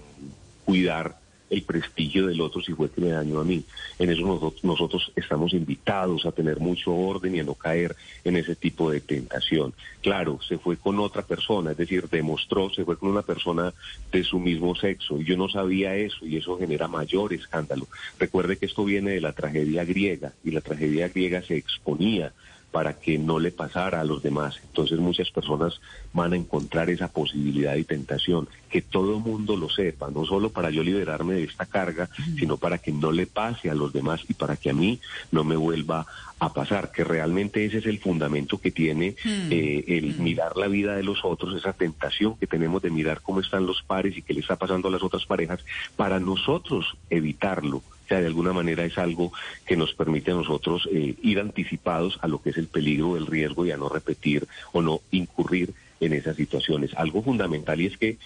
cuidar 0.65 1.23
el 1.54 1.62
prestigio 1.63 2.28
del 2.28 2.42
otro 2.42 2.62
si 2.62 2.74
fue 2.74 2.89
que 2.89 3.00
me 3.00 3.10
dañó 3.10 3.39
a 3.39 3.44
mí. 3.44 3.63
En 4.00 4.10
eso 4.10 4.22
nosotros, 4.22 4.63
nosotros 4.63 5.12
estamos 5.16 5.54
invitados 5.54 6.26
a 6.26 6.32
tener 6.32 6.60
mucho 6.60 6.94
orden 6.94 7.36
y 7.36 7.39
a 7.39 7.44
no 7.44 7.54
caer 7.54 7.96
en 8.24 8.38
ese 8.38 8.56
tipo 8.56 8.89
de 8.89 9.02
tentación. 9.02 9.74
Claro, 10.02 10.39
se 10.42 10.58
fue 10.58 10.78
con 10.78 11.00
otra 11.00 11.22
persona, 11.22 11.72
es 11.72 11.78
decir, 11.78 12.10
demostró, 12.10 12.70
se 12.72 12.84
fue 12.84 12.98
con 12.98 13.10
una 13.10 13.22
persona 13.22 13.74
de 14.12 14.24
su 14.24 14.39
mismo 14.39 14.76
sexo 14.76 15.20
y 15.20 15.26
yo 15.26 15.38
no 15.38 15.48
sabía 15.48 15.96
eso 15.96 16.26
y 16.26 16.38
eso 16.38 16.58
genera 16.58 16.88
mayor 16.88 17.34
escándalo. 17.34 17.88
Recuerde 18.20 18.58
que 18.58 18.66
esto 18.66 18.84
viene 18.84 19.12
de 19.12 19.22
la 19.22 19.34
tragedia 19.34 19.86
griega 19.86 20.34
y 20.44 20.52
la 20.52 20.62
tragedia 20.62 21.08
griega 21.10 21.42
se 21.44 21.56
exponía 21.56 22.34
para 22.74 23.00
que 23.00 23.20
no 23.20 23.38
le 23.38 23.52
pasara 23.52 24.02
a 24.02 24.04
los 24.04 24.24
demás. 24.24 24.60
Entonces 24.64 24.98
muchas 24.98 25.30
personas 25.30 25.80
van 26.12 26.34
a 26.34 26.36
encontrar 26.36 26.90
esa 26.90 27.08
posibilidad 27.08 27.76
y 27.76 27.84
tentación, 27.84 28.50
que 28.68 28.82
todo 28.82 29.20
mundo 29.20 29.56
lo 29.56 29.70
sepa, 29.70 30.10
no 30.10 30.26
solo 30.26 30.50
para 30.50 30.72
yo 30.72 30.82
liberarme 30.82 31.36
de 31.36 31.44
esta 31.44 31.68
carga, 31.68 32.10
sino 32.36 32.58
para 32.58 32.80
que 32.80 32.92
no 32.92 33.12
le 33.12 33.28
pase 33.28 33.70
a 33.70 33.76
los 33.76 33.94
demás 33.94 34.22
y 34.28 34.34
para 34.34 34.58
que 34.58 34.72
a 34.72 34.74
mí 34.74 35.00
no 35.32 35.44
me 35.44 35.56
vuelva 35.56 36.08
a 36.40 36.52
pasar, 36.52 36.92
que 36.92 37.04
realmente 37.04 37.64
ese 37.64 37.78
es 37.78 37.86
el 37.86 38.00
fundamento 38.00 38.60
que 38.60 38.72
tiene 38.72 39.16
eh, 39.24 39.84
el 39.88 40.16
mirar 40.18 40.58
la 40.58 40.68
vida 40.68 40.96
de 40.96 41.04
los 41.04 41.24
otros, 41.24 41.56
esa 41.56 41.74
tentación 41.74 42.38
que 42.38 42.48
tenemos 42.48 42.82
de 42.82 42.90
mirar 42.90 43.22
cómo 43.22 43.40
están 43.40 43.68
los 43.68 43.84
pares 43.84 44.18
y 44.18 44.24
qué 44.24 44.34
le 44.34 44.40
está 44.40 44.56
pasando 44.56 44.88
a 44.88 44.92
las 44.92 45.04
otras 45.04 45.28
parejas, 45.28 45.64
para 45.96 46.20
nosotros 46.20 46.98
evitarlo. 47.12 47.84
O 48.06 48.08
sea, 48.08 48.20
de 48.20 48.28
alguna 48.28 48.54
manera 48.54 48.84
es 48.86 48.98
algo 48.98 49.32
que 49.66 49.78
nos 49.78 49.94
permite 49.94 50.32
a 50.32 50.36
nosotros 50.36 50.88
eh, 50.92 51.16
ir 51.22 51.39
anticipados 51.39 52.20
a 52.22 52.28
lo 52.28 52.42
que 52.42 52.50
es 52.50 52.58
el 52.58 52.68
peligro, 52.68 53.18
el 53.18 53.28
riesgo 53.28 53.66
y 53.66 53.72
a 53.72 53.78
no 53.78 53.89
repetir 53.89 54.48
o 54.72 54.82
no 54.82 55.02
incurrir 55.12 55.74
en 56.00 56.13
esas 56.13 56.36
situaciones. 56.36 56.94
Algo 56.96 57.24
fundamental 57.24 57.80
y 57.80 57.88
es 57.88 57.98
que 57.98 58.18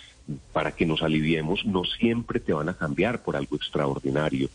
para 0.51 0.71
que 0.71 0.85
nos 0.85 1.01
aliviemos 1.03 1.65
no 1.65 1.83
siempre 1.85 2.39
te 2.39 2.53
van 2.53 2.69
a 2.69 2.77
cambiar 2.77 3.21
por 3.21 3.35
algo 3.35 3.55
extraordinario. 3.55 4.49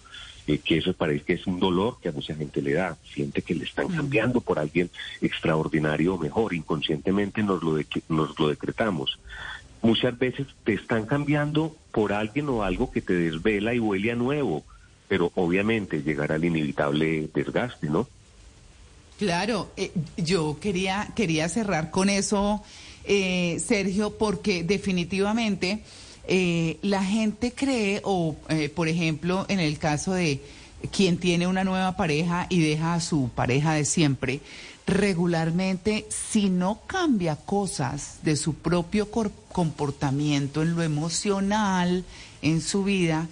Eh, 0.49 0.59
que 0.59 0.79
eso 0.79 0.93
parece 0.93 1.25
que 1.25 1.33
es 1.35 1.47
un 1.47 1.61
dolor 1.61 1.99
que 2.03 2.09
a 2.09 2.13
mucha 2.13 2.35
gente 2.35 2.61
le 2.61 2.73
da, 2.73 2.97
siente 3.05 3.43
que 3.43 3.55
le 3.55 3.65
están 3.65 3.87
cambiando 3.87 4.41
por 4.41 4.59
alguien 4.59 4.91
extraordinario 5.21 6.15
o 6.15 6.19
mejor, 6.19 6.53
inconscientemente 6.53 7.45
nos 7.45 7.63
lo, 7.63 7.77
de, 7.77 7.87
nos 8.09 8.37
lo 8.41 8.49
decretamos. 8.49 9.21
Muchas 9.83 10.19
veces 10.19 10.49
te 10.65 10.75
están 10.75 11.07
cambiando 11.07 11.77
por 11.93 12.13
alguien 12.13 12.49
o 12.49 12.65
algo 12.65 12.91
que 12.91 13.01
te 13.01 13.15
desvela 13.15 13.73
y 13.73 13.79
huele 13.79 14.11
a 14.11 14.17
nuevo, 14.17 14.65
pero 15.13 15.31
obviamente 15.35 16.03
llegará 16.03 16.37
al 16.37 16.45
inevitable 16.47 17.29
desgaste, 17.35 17.91
¿no? 17.91 18.09
Claro, 19.19 19.71
eh, 19.77 19.93
yo 20.17 20.57
quería, 20.59 21.13
quería 21.15 21.51
cerrar 21.51 21.91
con 21.91 22.09
eso, 22.09 22.63
eh, 23.05 23.59
Sergio, 23.63 24.17
porque 24.17 24.65
definitivamente 24.65 25.83
eh, 26.27 26.79
la 26.81 27.05
gente 27.05 27.53
cree, 27.53 28.01
o 28.05 28.37
eh, 28.49 28.71
por 28.71 28.89
ejemplo, 28.89 29.45
en 29.51 29.61
el 29.61 29.79
caso 29.79 30.15
de 30.15 30.41
quien 30.91 31.19
tiene 31.19 31.47
una 31.47 31.63
nueva 31.63 31.95
pareja 31.95 32.47
y 32.49 32.61
deja 32.61 32.95
a 32.95 33.01
su 33.03 33.29
pareja 33.35 33.75
de 33.75 33.85
siempre, 33.85 34.41
regularmente, 34.87 36.07
si 36.09 36.49
no 36.49 36.81
cambia 36.87 37.37
cosas 37.37 38.21
de 38.23 38.35
su 38.35 38.55
propio 38.55 39.11
comportamiento 39.11 40.63
en 40.63 40.75
lo 40.75 40.83
emocional, 40.83 42.03
en 42.41 42.63
su 42.63 42.83
vida, 42.83 43.29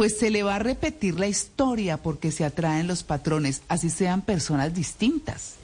pues 0.00 0.16
se 0.16 0.30
le 0.30 0.42
va 0.42 0.54
a 0.54 0.58
repetir 0.58 1.20
la 1.20 1.28
historia 1.28 1.98
porque 1.98 2.30
se 2.30 2.46
atraen 2.46 2.86
los 2.86 3.02
patrones, 3.02 3.62
así 3.68 3.90
sean 3.90 4.22
personas 4.22 4.72
distintas. 4.72 5.58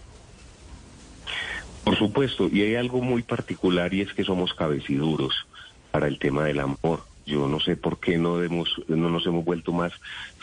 Por 1.85 1.97
supuesto, 1.97 2.47
y 2.53 2.61
hay 2.61 2.75
algo 2.75 3.01
muy 3.01 3.23
particular 3.23 3.95
y 3.95 4.03
es 4.03 4.13
que 4.13 4.25
somos 4.25 4.53
cabeciduros 4.53 5.47
para 5.91 6.07
el 6.07 6.19
tema 6.19 6.45
del 6.45 6.61
amor. 6.61 7.07
Yo 7.25 7.49
no 7.49 7.61
sé 7.61 7.77
por 7.77 7.99
qué 7.99 8.19
no, 8.19 8.43
hemos, 8.43 8.69
no 8.89 9.09
nos 9.09 9.25
hemos 9.25 9.43
vuelto 9.43 9.73
más 9.73 9.95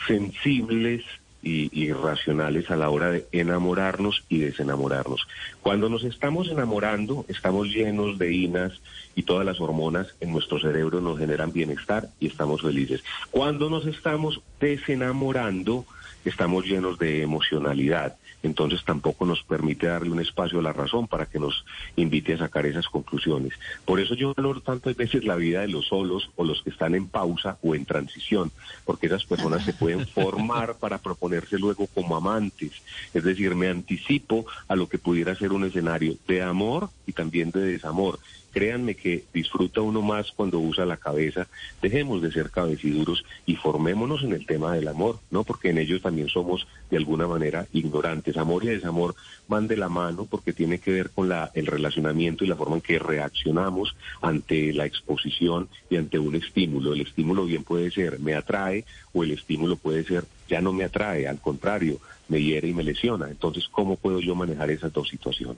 sensibles 0.08 1.04
y, 1.44 1.70
y 1.72 1.94
racionales 1.94 2.72
a 2.72 2.76
la 2.76 2.90
hora 2.90 3.12
de 3.12 3.28
enamorarnos 3.32 4.24
y 4.28 4.40
desenamorarnos. 4.40 5.28
Cuando 5.62 5.88
nos 5.88 6.04
estamos 6.04 6.48
enamorando, 6.48 7.26
estamos 7.28 7.68
llenos 7.68 8.18
de 8.18 8.34
inas 8.34 8.74
y 9.16 9.24
todas 9.24 9.46
las 9.46 9.60
hormonas 9.60 10.08
en 10.20 10.32
nuestro 10.32 10.60
cerebro 10.60 11.02
nos 11.02 11.20
generan 11.20 11.52
bienestar 11.52 12.10
y 12.20 12.28
estamos 12.28 12.62
felices. 12.62 13.04
Cuando 13.32 13.70
nos 13.70 13.86
estamos 13.86 14.42
desenamorando, 14.60 15.86
estamos 16.26 16.66
llenos 16.66 16.98
de 16.98 17.22
emocionalidad. 17.22 18.16
Entonces 18.44 18.84
tampoco 18.84 19.26
nos 19.26 19.42
permite 19.44 19.88
darle 19.88 20.12
un 20.12 20.20
espacio 20.20 20.60
a 20.60 20.62
la 20.62 20.74
razón 20.74 21.08
para 21.08 21.26
que 21.26 21.40
nos 21.40 21.64
invite 21.96 22.34
a 22.34 22.40
sacar 22.40 22.66
esas 22.66 22.88
conclusiones. 22.90 23.54
Por 23.86 24.02
eso 24.02 24.16
yo 24.16 24.34
valoro 24.36 24.60
tanto 24.60 24.90
a 24.90 24.94
veces 24.94 25.24
la 25.24 25.38
vida 25.38 25.62
de 25.62 25.70
los 25.70 25.88
solos 25.88 26.30
o 26.36 26.44
los 26.44 26.62
que 26.62 26.70
están 26.70 26.94
en 26.94 27.08
pausa 27.08 27.58
o 27.64 27.74
en 27.74 27.86
transición, 27.86 28.52
porque 28.84 29.08
esas 29.08 29.24
personas 29.24 29.64
se 29.64 29.72
pueden 29.72 30.06
formar 30.14 30.76
para 30.76 30.98
proponerse 30.98 31.58
luego 31.58 31.88
como 31.88 32.18
amantes. 32.18 32.74
Es 33.14 33.24
decir, 33.24 33.56
me 33.56 33.70
anticipo 33.70 34.46
a 34.68 34.76
lo 34.76 34.90
que 34.90 34.98
pudiera 34.98 35.36
ser 35.36 35.54
un 35.54 35.64
escenario 35.64 36.18
de 36.28 36.42
amor 36.42 36.90
y 37.08 37.14
también 37.14 37.50
de 37.52 37.62
desamor. 37.62 38.20
Créanme 38.54 38.96
que 38.96 39.24
disfruta 39.34 39.82
uno 39.82 40.02
más 40.02 40.32
cuando 40.32 40.60
usa 40.60 40.86
la 40.86 40.98
cabeza. 40.98 41.48
Dejemos 41.82 42.22
de 42.22 42.32
ser 42.32 42.52
cabeciduros 42.52 43.26
y 43.46 43.56
formémonos 43.56 44.24
en 44.24 44.34
el 44.34 44.46
tema 44.46 44.74
del 44.74 44.88
amor, 44.88 45.20
¿no? 45.32 45.44
Porque 45.44 45.72
en 45.72 45.80
ellos 45.80 46.02
también 46.02 46.30
somos 46.30 46.68
de 46.90 46.98
alguna 46.98 47.28
manera 47.28 47.68
ignorantes. 47.74 48.38
Amor 48.38 48.64
y 48.64 48.68
desamor 48.68 49.16
van 49.48 49.68
de 49.68 49.78
la 49.78 49.90
mano 49.90 50.26
porque 50.30 50.54
tiene 50.54 50.80
que 50.80 50.92
ver 50.92 51.10
con 51.10 51.30
la, 51.30 51.52
el 51.54 51.66
relacionamiento 51.66 52.44
y 52.44 52.48
la 52.48 52.56
forma 52.56 52.76
en 52.76 52.82
que 52.82 53.00
reaccionamos 53.00 53.96
ante 54.22 54.72
la 54.72 54.86
exposición 54.86 55.68
y 55.90 55.98
ante 55.98 56.20
un 56.20 56.36
estímulo. 56.36 56.94
El 56.94 57.02
estímulo 57.02 57.46
bien 57.46 57.64
puede 57.64 57.92
ser 57.92 58.20
me 58.20 58.36
atrae 58.36 58.86
o 59.14 59.24
el 59.24 59.32
estímulo 59.32 59.76
puede 59.78 60.04
ser 60.04 60.26
ya 60.48 60.62
no 60.62 60.74
me 60.74 60.84
atrae, 60.84 61.28
al 61.28 61.40
contrario, 61.40 62.00
me 62.28 62.42
hiere 62.42 62.68
y 62.68 62.74
me 62.74 62.84
lesiona. 62.84 63.30
Entonces, 63.30 63.68
¿cómo 63.72 63.96
puedo 63.96 64.20
yo 64.20 64.36
manejar 64.36 64.70
esas 64.70 64.94
dos 64.94 65.10
situaciones? 65.10 65.58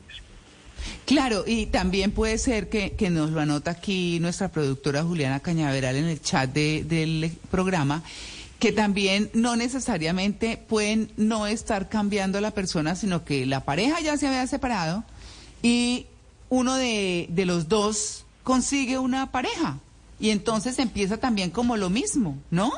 Claro, 1.05 1.43
y 1.45 1.67
también 1.67 2.11
puede 2.11 2.37
ser 2.37 2.67
que, 2.69 2.91
que 2.93 3.09
nos 3.09 3.29
lo 3.31 3.39
anota 3.41 3.71
aquí 3.71 4.19
nuestra 4.19 4.49
productora 4.49 5.03
Juliana 5.03 5.39
Cañaveral 5.39 5.95
en 5.95 6.05
el 6.05 6.21
chat 6.21 6.51
de- 6.51 6.83
del 6.83 7.31
programa, 7.51 8.01
que 8.59 8.71
también 8.71 9.29
no 9.33 9.55
necesariamente 9.55 10.57
pueden 10.57 11.11
no 11.17 11.45
estar 11.45 11.89
cambiando 11.89 12.41
la 12.41 12.51
persona, 12.51 12.95
sino 12.95 13.23
que 13.25 13.45
la 13.45 13.61
pareja 13.65 13.99
ya 14.01 14.17
se 14.17 14.27
había 14.27 14.47
separado 14.47 15.03
y 15.61 16.05
uno 16.49 16.75
de, 16.75 17.27
de 17.29 17.45
los 17.45 17.67
dos 17.69 18.25
consigue 18.43 18.97
una 18.97 19.31
pareja. 19.31 19.77
Y 20.19 20.29
entonces 20.29 20.79
empieza 20.79 21.17
también 21.17 21.49
como 21.51 21.75
lo 21.77 21.89
mismo, 21.89 22.37
¿no? 22.49 22.71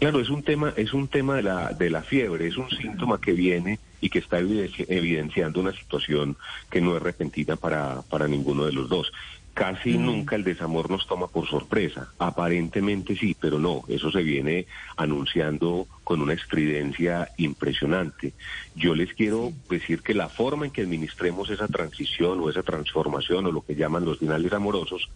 Claro, 0.00 0.20
es 0.20 0.28
un 0.30 0.42
tema, 0.42 0.72
es 0.76 0.92
un 0.92 1.08
tema 1.08 1.36
de 1.36 1.42
la, 1.42 1.72
de 1.72 1.90
la 1.90 2.02
fiebre, 2.02 2.48
es 2.48 2.56
un 2.56 2.68
síntoma 2.70 3.20
que 3.20 3.32
viene 3.32 3.78
y 4.00 4.08
que 4.10 4.18
está 4.20 4.40
evidenci- 4.40 4.86
evidenciando 4.88 5.60
una 5.60 5.72
situación 5.72 6.36
que 6.70 6.80
no 6.80 6.96
es 6.96 7.02
repentina 7.02 7.56
para, 7.56 8.02
para 8.02 8.26
ninguno 8.28 8.64
de 8.64 8.72
los 8.72 8.88
dos. 8.88 9.12
Casi 9.52 9.98
nunca 9.98 10.36
el 10.36 10.44
desamor 10.44 10.88
nos 10.90 11.06
toma 11.06 11.26
por 11.26 11.46
sorpresa. 11.48 12.12
Aparentemente 12.18 13.16
sí, 13.16 13.36
pero 13.38 13.58
no. 13.58 13.82
Eso 13.88 14.10
se 14.10 14.22
viene 14.22 14.66
anunciando 14.96 15.86
con 16.10 16.22
una 16.22 16.32
estridencia 16.32 17.30
impresionante. 17.36 18.32
Yo 18.74 18.96
les 18.96 19.14
quiero 19.14 19.52
decir 19.68 20.02
que 20.02 20.12
la 20.12 20.28
forma 20.28 20.66
en 20.66 20.72
que 20.72 20.82
administremos 20.82 21.48
esa 21.50 21.68
transición 21.68 22.40
o 22.40 22.50
esa 22.50 22.64
transformación 22.64 23.46
o 23.46 23.52
lo 23.52 23.64
que 23.64 23.76
llaman 23.76 24.04
los 24.04 24.18
finales 24.18 24.52
amorosos 24.52 25.08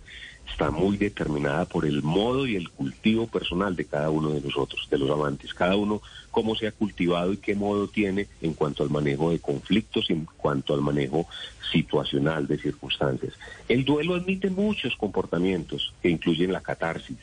está 0.48 0.70
muy 0.70 0.96
determinada 0.96 1.64
por 1.64 1.84
el 1.84 2.04
modo 2.04 2.46
y 2.46 2.54
el 2.54 2.70
cultivo 2.70 3.26
personal 3.26 3.74
de 3.74 3.86
cada 3.86 4.08
uno 4.10 4.30
de 4.30 4.40
nosotros, 4.40 4.86
de 4.88 4.98
los 4.98 5.10
amantes. 5.10 5.52
Cada 5.52 5.74
uno 5.74 6.00
cómo 6.30 6.54
se 6.54 6.68
ha 6.68 6.70
cultivado 6.70 7.32
y 7.32 7.38
qué 7.38 7.56
modo 7.56 7.88
tiene 7.88 8.28
en 8.40 8.54
cuanto 8.54 8.84
al 8.84 8.90
manejo 8.90 9.32
de 9.32 9.40
conflictos, 9.40 10.10
en 10.10 10.28
cuanto 10.36 10.74
al 10.74 10.80
manejo 10.80 11.26
situacional 11.72 12.46
de 12.46 12.58
circunstancias. 12.58 13.34
El 13.68 13.84
duelo 13.84 14.14
admite 14.14 14.48
muchos 14.48 14.94
comportamientos 14.94 15.92
que 16.00 16.08
incluyen 16.08 16.52
la 16.52 16.60
catarsis, 16.60 17.18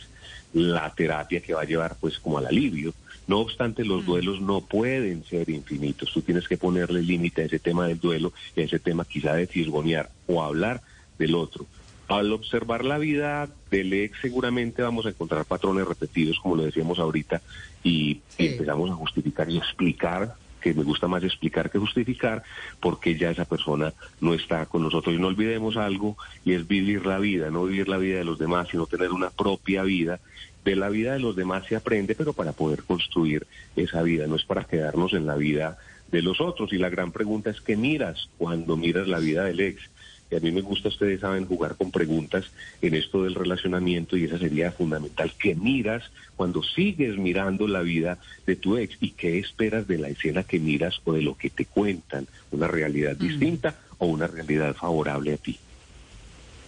la 0.51 0.93
terapia 0.93 1.39
que 1.39 1.53
va 1.53 1.61
a 1.61 1.65
llevar 1.65 1.95
pues 2.01 2.19
como 2.19 2.37
al 2.37 2.47
alivio. 2.47 2.93
No 3.27 3.39
obstante, 3.39 3.85
los 3.85 4.05
duelos 4.05 4.41
no 4.41 4.61
pueden 4.61 5.23
ser 5.23 5.49
infinitos. 5.49 6.11
Tú 6.11 6.21
tienes 6.21 6.47
que 6.47 6.57
ponerle 6.57 7.01
límite 7.01 7.43
a 7.43 7.45
ese 7.45 7.59
tema 7.59 7.87
del 7.87 7.99
duelo 7.99 8.33
y 8.55 8.61
a 8.61 8.63
ese 8.63 8.79
tema 8.79 9.05
quizá 9.05 9.33
de 9.35 9.47
fisgonear 9.47 10.09
o 10.27 10.43
hablar 10.43 10.81
del 11.17 11.35
otro. 11.35 11.65
Al 12.07 12.33
observar 12.33 12.83
la 12.83 12.97
vida 12.97 13.47
del 13.69 13.93
ex 13.93 14.19
seguramente 14.21 14.81
vamos 14.81 15.05
a 15.05 15.09
encontrar 15.09 15.45
patrones 15.45 15.87
repetidos, 15.87 16.39
como 16.39 16.57
lo 16.57 16.63
decíamos 16.63 16.99
ahorita, 16.99 17.41
y, 17.83 18.19
y 18.37 18.47
empezamos 18.47 18.91
a 18.91 18.95
justificar 18.95 19.49
y 19.49 19.57
explicar, 19.57 20.35
que 20.59 20.73
me 20.73 20.83
gusta 20.83 21.07
más 21.07 21.23
explicar 21.23 21.71
que 21.71 21.79
justificar, 21.79 22.43
por 22.81 22.99
qué 22.99 23.17
ya 23.17 23.31
esa 23.31 23.45
persona 23.45 23.93
no 24.19 24.33
está 24.33 24.65
con 24.65 24.83
nosotros. 24.83 25.15
Y 25.15 25.19
no 25.19 25.27
olvidemos 25.27 25.77
algo, 25.77 26.17
y 26.43 26.53
es 26.53 26.67
vivir 26.67 27.05
la 27.05 27.17
vida, 27.17 27.49
no 27.49 27.63
vivir 27.63 27.87
la 27.87 27.97
vida 27.97 28.17
de 28.17 28.25
los 28.25 28.37
demás, 28.37 28.67
sino 28.69 28.87
tener 28.87 29.11
una 29.11 29.29
propia 29.29 29.83
vida. 29.83 30.19
De 30.63 30.75
la 30.75 30.89
vida 30.89 31.13
de 31.13 31.19
los 31.19 31.35
demás 31.35 31.65
se 31.67 31.75
aprende, 31.75 32.15
pero 32.15 32.33
para 32.33 32.51
poder 32.51 32.83
construir 32.83 33.47
esa 33.75 34.01
vida, 34.03 34.27
no 34.27 34.35
es 34.35 34.45
para 34.45 34.65
quedarnos 34.65 35.13
en 35.13 35.25
la 35.25 35.35
vida 35.35 35.77
de 36.11 36.21
los 36.21 36.39
otros. 36.39 36.71
Y 36.73 36.77
la 36.77 36.89
gran 36.89 37.11
pregunta 37.11 37.49
es, 37.49 37.61
¿qué 37.61 37.75
miras 37.75 38.29
cuando 38.37 38.77
miras 38.77 39.07
la 39.07 39.19
vida 39.19 39.43
del 39.45 39.59
ex? 39.59 39.89
Y 40.31 40.35
a 40.35 40.39
mí 40.39 40.51
me 40.51 40.61
gusta, 40.61 40.87
ustedes 40.87 41.19
saben, 41.19 41.45
jugar 41.45 41.75
con 41.75 41.91
preguntas 41.91 42.45
en 42.81 42.93
esto 42.95 43.23
del 43.23 43.35
relacionamiento 43.35 44.15
y 44.15 44.23
esa 44.23 44.37
sería 44.37 44.71
fundamental. 44.71 45.33
¿Qué 45.37 45.55
miras 45.55 46.09
cuando 46.37 46.63
sigues 46.63 47.17
mirando 47.17 47.67
la 47.67 47.81
vida 47.81 48.17
de 48.45 48.55
tu 48.55 48.77
ex? 48.77 48.95
¿Y 49.01 49.11
qué 49.11 49.39
esperas 49.39 49.87
de 49.87 49.97
la 49.97 50.07
escena 50.07 50.43
que 50.43 50.59
miras 50.59 51.01
o 51.03 51.11
de 51.11 51.21
lo 51.21 51.35
que 51.35 51.49
te 51.49 51.65
cuentan? 51.65 52.27
¿Una 52.51 52.67
realidad 52.67 53.17
distinta 53.17 53.75
o 53.97 54.05
una 54.05 54.27
realidad 54.27 54.73
favorable 54.73 55.33
a 55.33 55.37
ti? 55.37 55.59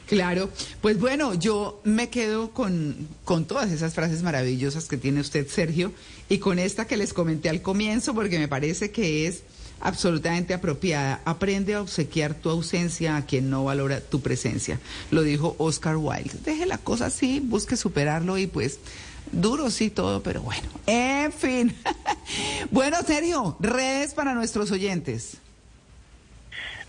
Claro, 0.07 0.49
pues 0.81 0.99
bueno, 0.99 1.33
yo 1.33 1.81
me 1.83 2.09
quedo 2.09 2.51
con, 2.51 3.07
con 3.23 3.45
todas 3.45 3.71
esas 3.71 3.93
frases 3.93 4.21
maravillosas 4.21 4.87
que 4.87 4.97
tiene 4.97 5.21
usted, 5.21 5.47
Sergio, 5.47 5.93
y 6.29 6.39
con 6.39 6.59
esta 6.59 6.85
que 6.85 6.97
les 6.97 7.13
comenté 7.13 7.49
al 7.49 7.61
comienzo, 7.61 8.13
porque 8.13 8.37
me 8.37 8.47
parece 8.47 8.91
que 8.91 9.27
es 9.27 9.43
absolutamente 9.83 10.53
apropiada. 10.53 11.21
Aprende 11.25 11.75
a 11.75 11.81
obsequiar 11.81 12.33
tu 12.33 12.49
ausencia 12.49 13.17
a 13.17 13.25
quien 13.25 13.49
no 13.49 13.63
valora 13.63 14.01
tu 14.01 14.21
presencia. 14.21 14.79
Lo 15.11 15.21
dijo 15.21 15.55
Oscar 15.59 15.97
Wilde. 15.97 16.31
Deje 16.43 16.65
la 16.65 16.77
cosa 16.77 17.07
así, 17.07 17.39
busque 17.39 17.75
superarlo 17.75 18.37
y 18.37 18.47
pues 18.47 18.79
duro 19.31 19.69
sí 19.69 19.89
todo, 19.89 20.23
pero 20.23 20.41
bueno. 20.41 20.67
En 20.87 21.31
fin. 21.31 21.75
bueno, 22.71 22.97
Sergio, 23.05 23.57
redes 23.59 24.13
para 24.13 24.33
nuestros 24.33 24.71
oyentes. 24.71 25.37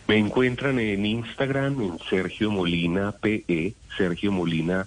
Me 0.07 0.19
encuentran 0.19 0.79
en 0.79 1.07
Instagram 1.07 1.81
en 1.81 1.99
Sergio 2.11 2.51
Molina 2.51 3.13
PE, 3.13 3.75
Sergio 3.97 4.33
Molina 4.33 4.87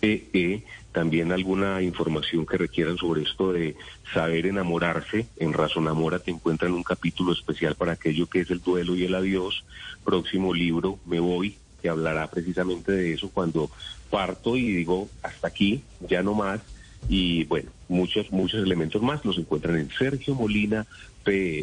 PE. 0.00 0.62
También 0.92 1.32
alguna 1.32 1.80
información 1.80 2.44
que 2.44 2.58
requieran 2.58 2.98
sobre 2.98 3.22
esto 3.22 3.52
de 3.52 3.76
saber 4.12 4.44
enamorarse. 4.44 5.26
En 5.38 5.54
Razón 5.54 5.88
Amora 5.88 6.18
te 6.18 6.32
encuentran 6.32 6.72
un 6.72 6.82
capítulo 6.82 7.32
especial 7.32 7.76
para 7.76 7.92
aquello 7.92 8.26
que 8.26 8.40
es 8.40 8.50
el 8.50 8.60
duelo 8.60 8.94
y 8.94 9.04
el 9.04 9.14
adiós. 9.14 9.64
Próximo 10.04 10.52
libro, 10.52 10.98
Me 11.06 11.18
Voy, 11.18 11.56
que 11.80 11.88
hablará 11.88 12.26
precisamente 12.26 12.92
de 12.92 13.14
eso 13.14 13.30
cuando 13.30 13.70
parto 14.10 14.54
y 14.56 14.70
digo 14.70 15.08
hasta 15.22 15.48
aquí, 15.48 15.82
ya 16.08 16.22
no 16.22 16.34
más. 16.34 16.60
Y 17.08 17.44
bueno, 17.44 17.70
muchos, 17.88 18.30
muchos 18.32 18.62
elementos 18.62 19.00
más 19.00 19.24
los 19.24 19.38
encuentran 19.38 19.78
en 19.78 19.90
Sergio 19.90 20.34
Molina 20.34 20.86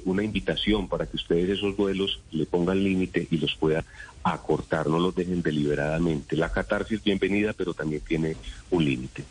Una 0.06 0.24
invitación 0.24 0.88
para 0.88 1.06
que 1.06 1.16
ustedes 1.16 1.50
esos 1.50 1.76
duelos 1.76 2.22
le 2.32 2.46
pongan 2.46 2.84
límite 2.84 3.28
y 3.30 3.38
los 3.38 3.56
puedan 3.56 3.84
acortar, 4.24 4.88
no 4.88 5.00
los 5.00 5.16
dejen 5.16 5.42
deliberadamente. 5.42 6.36
La 6.36 6.52
catarsis 6.52 7.04
bienvenida, 7.04 7.54
pero 7.54 7.74
también 7.74 8.02
tiene 8.02 8.36
un 8.72 8.86
límite. 8.86 9.24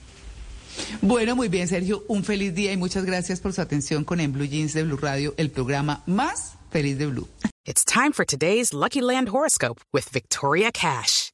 Bueno, 1.01 1.37
muy 1.37 1.49
bien, 1.49 1.68
Sergio. 1.68 2.05
Un 2.09 2.25
feliz 2.25 2.55
día 2.55 2.73
y 2.73 2.77
muchas 2.77 3.05
gracias 3.05 3.40
por 3.40 3.53
su 3.53 3.61
atención 3.61 4.05
con 4.05 4.20
En 4.20 4.33
Blue 4.33 4.47
Jeans 4.47 4.75
de 4.75 4.85
Blue 4.85 4.97
Radio, 4.97 5.35
el 5.37 5.51
programa 5.51 6.03
más 6.07 6.57
feliz 6.70 6.99
de 6.99 7.07
Blue. 7.07 7.29
It's 7.66 7.85
time 7.85 8.12
for 8.12 8.25
today's 8.25 8.73
Lucky 8.73 9.01
Land 9.01 9.29
horoscope 9.29 9.81
with 9.92 10.09
Victoria 10.12 10.70
Cash. 10.73 11.34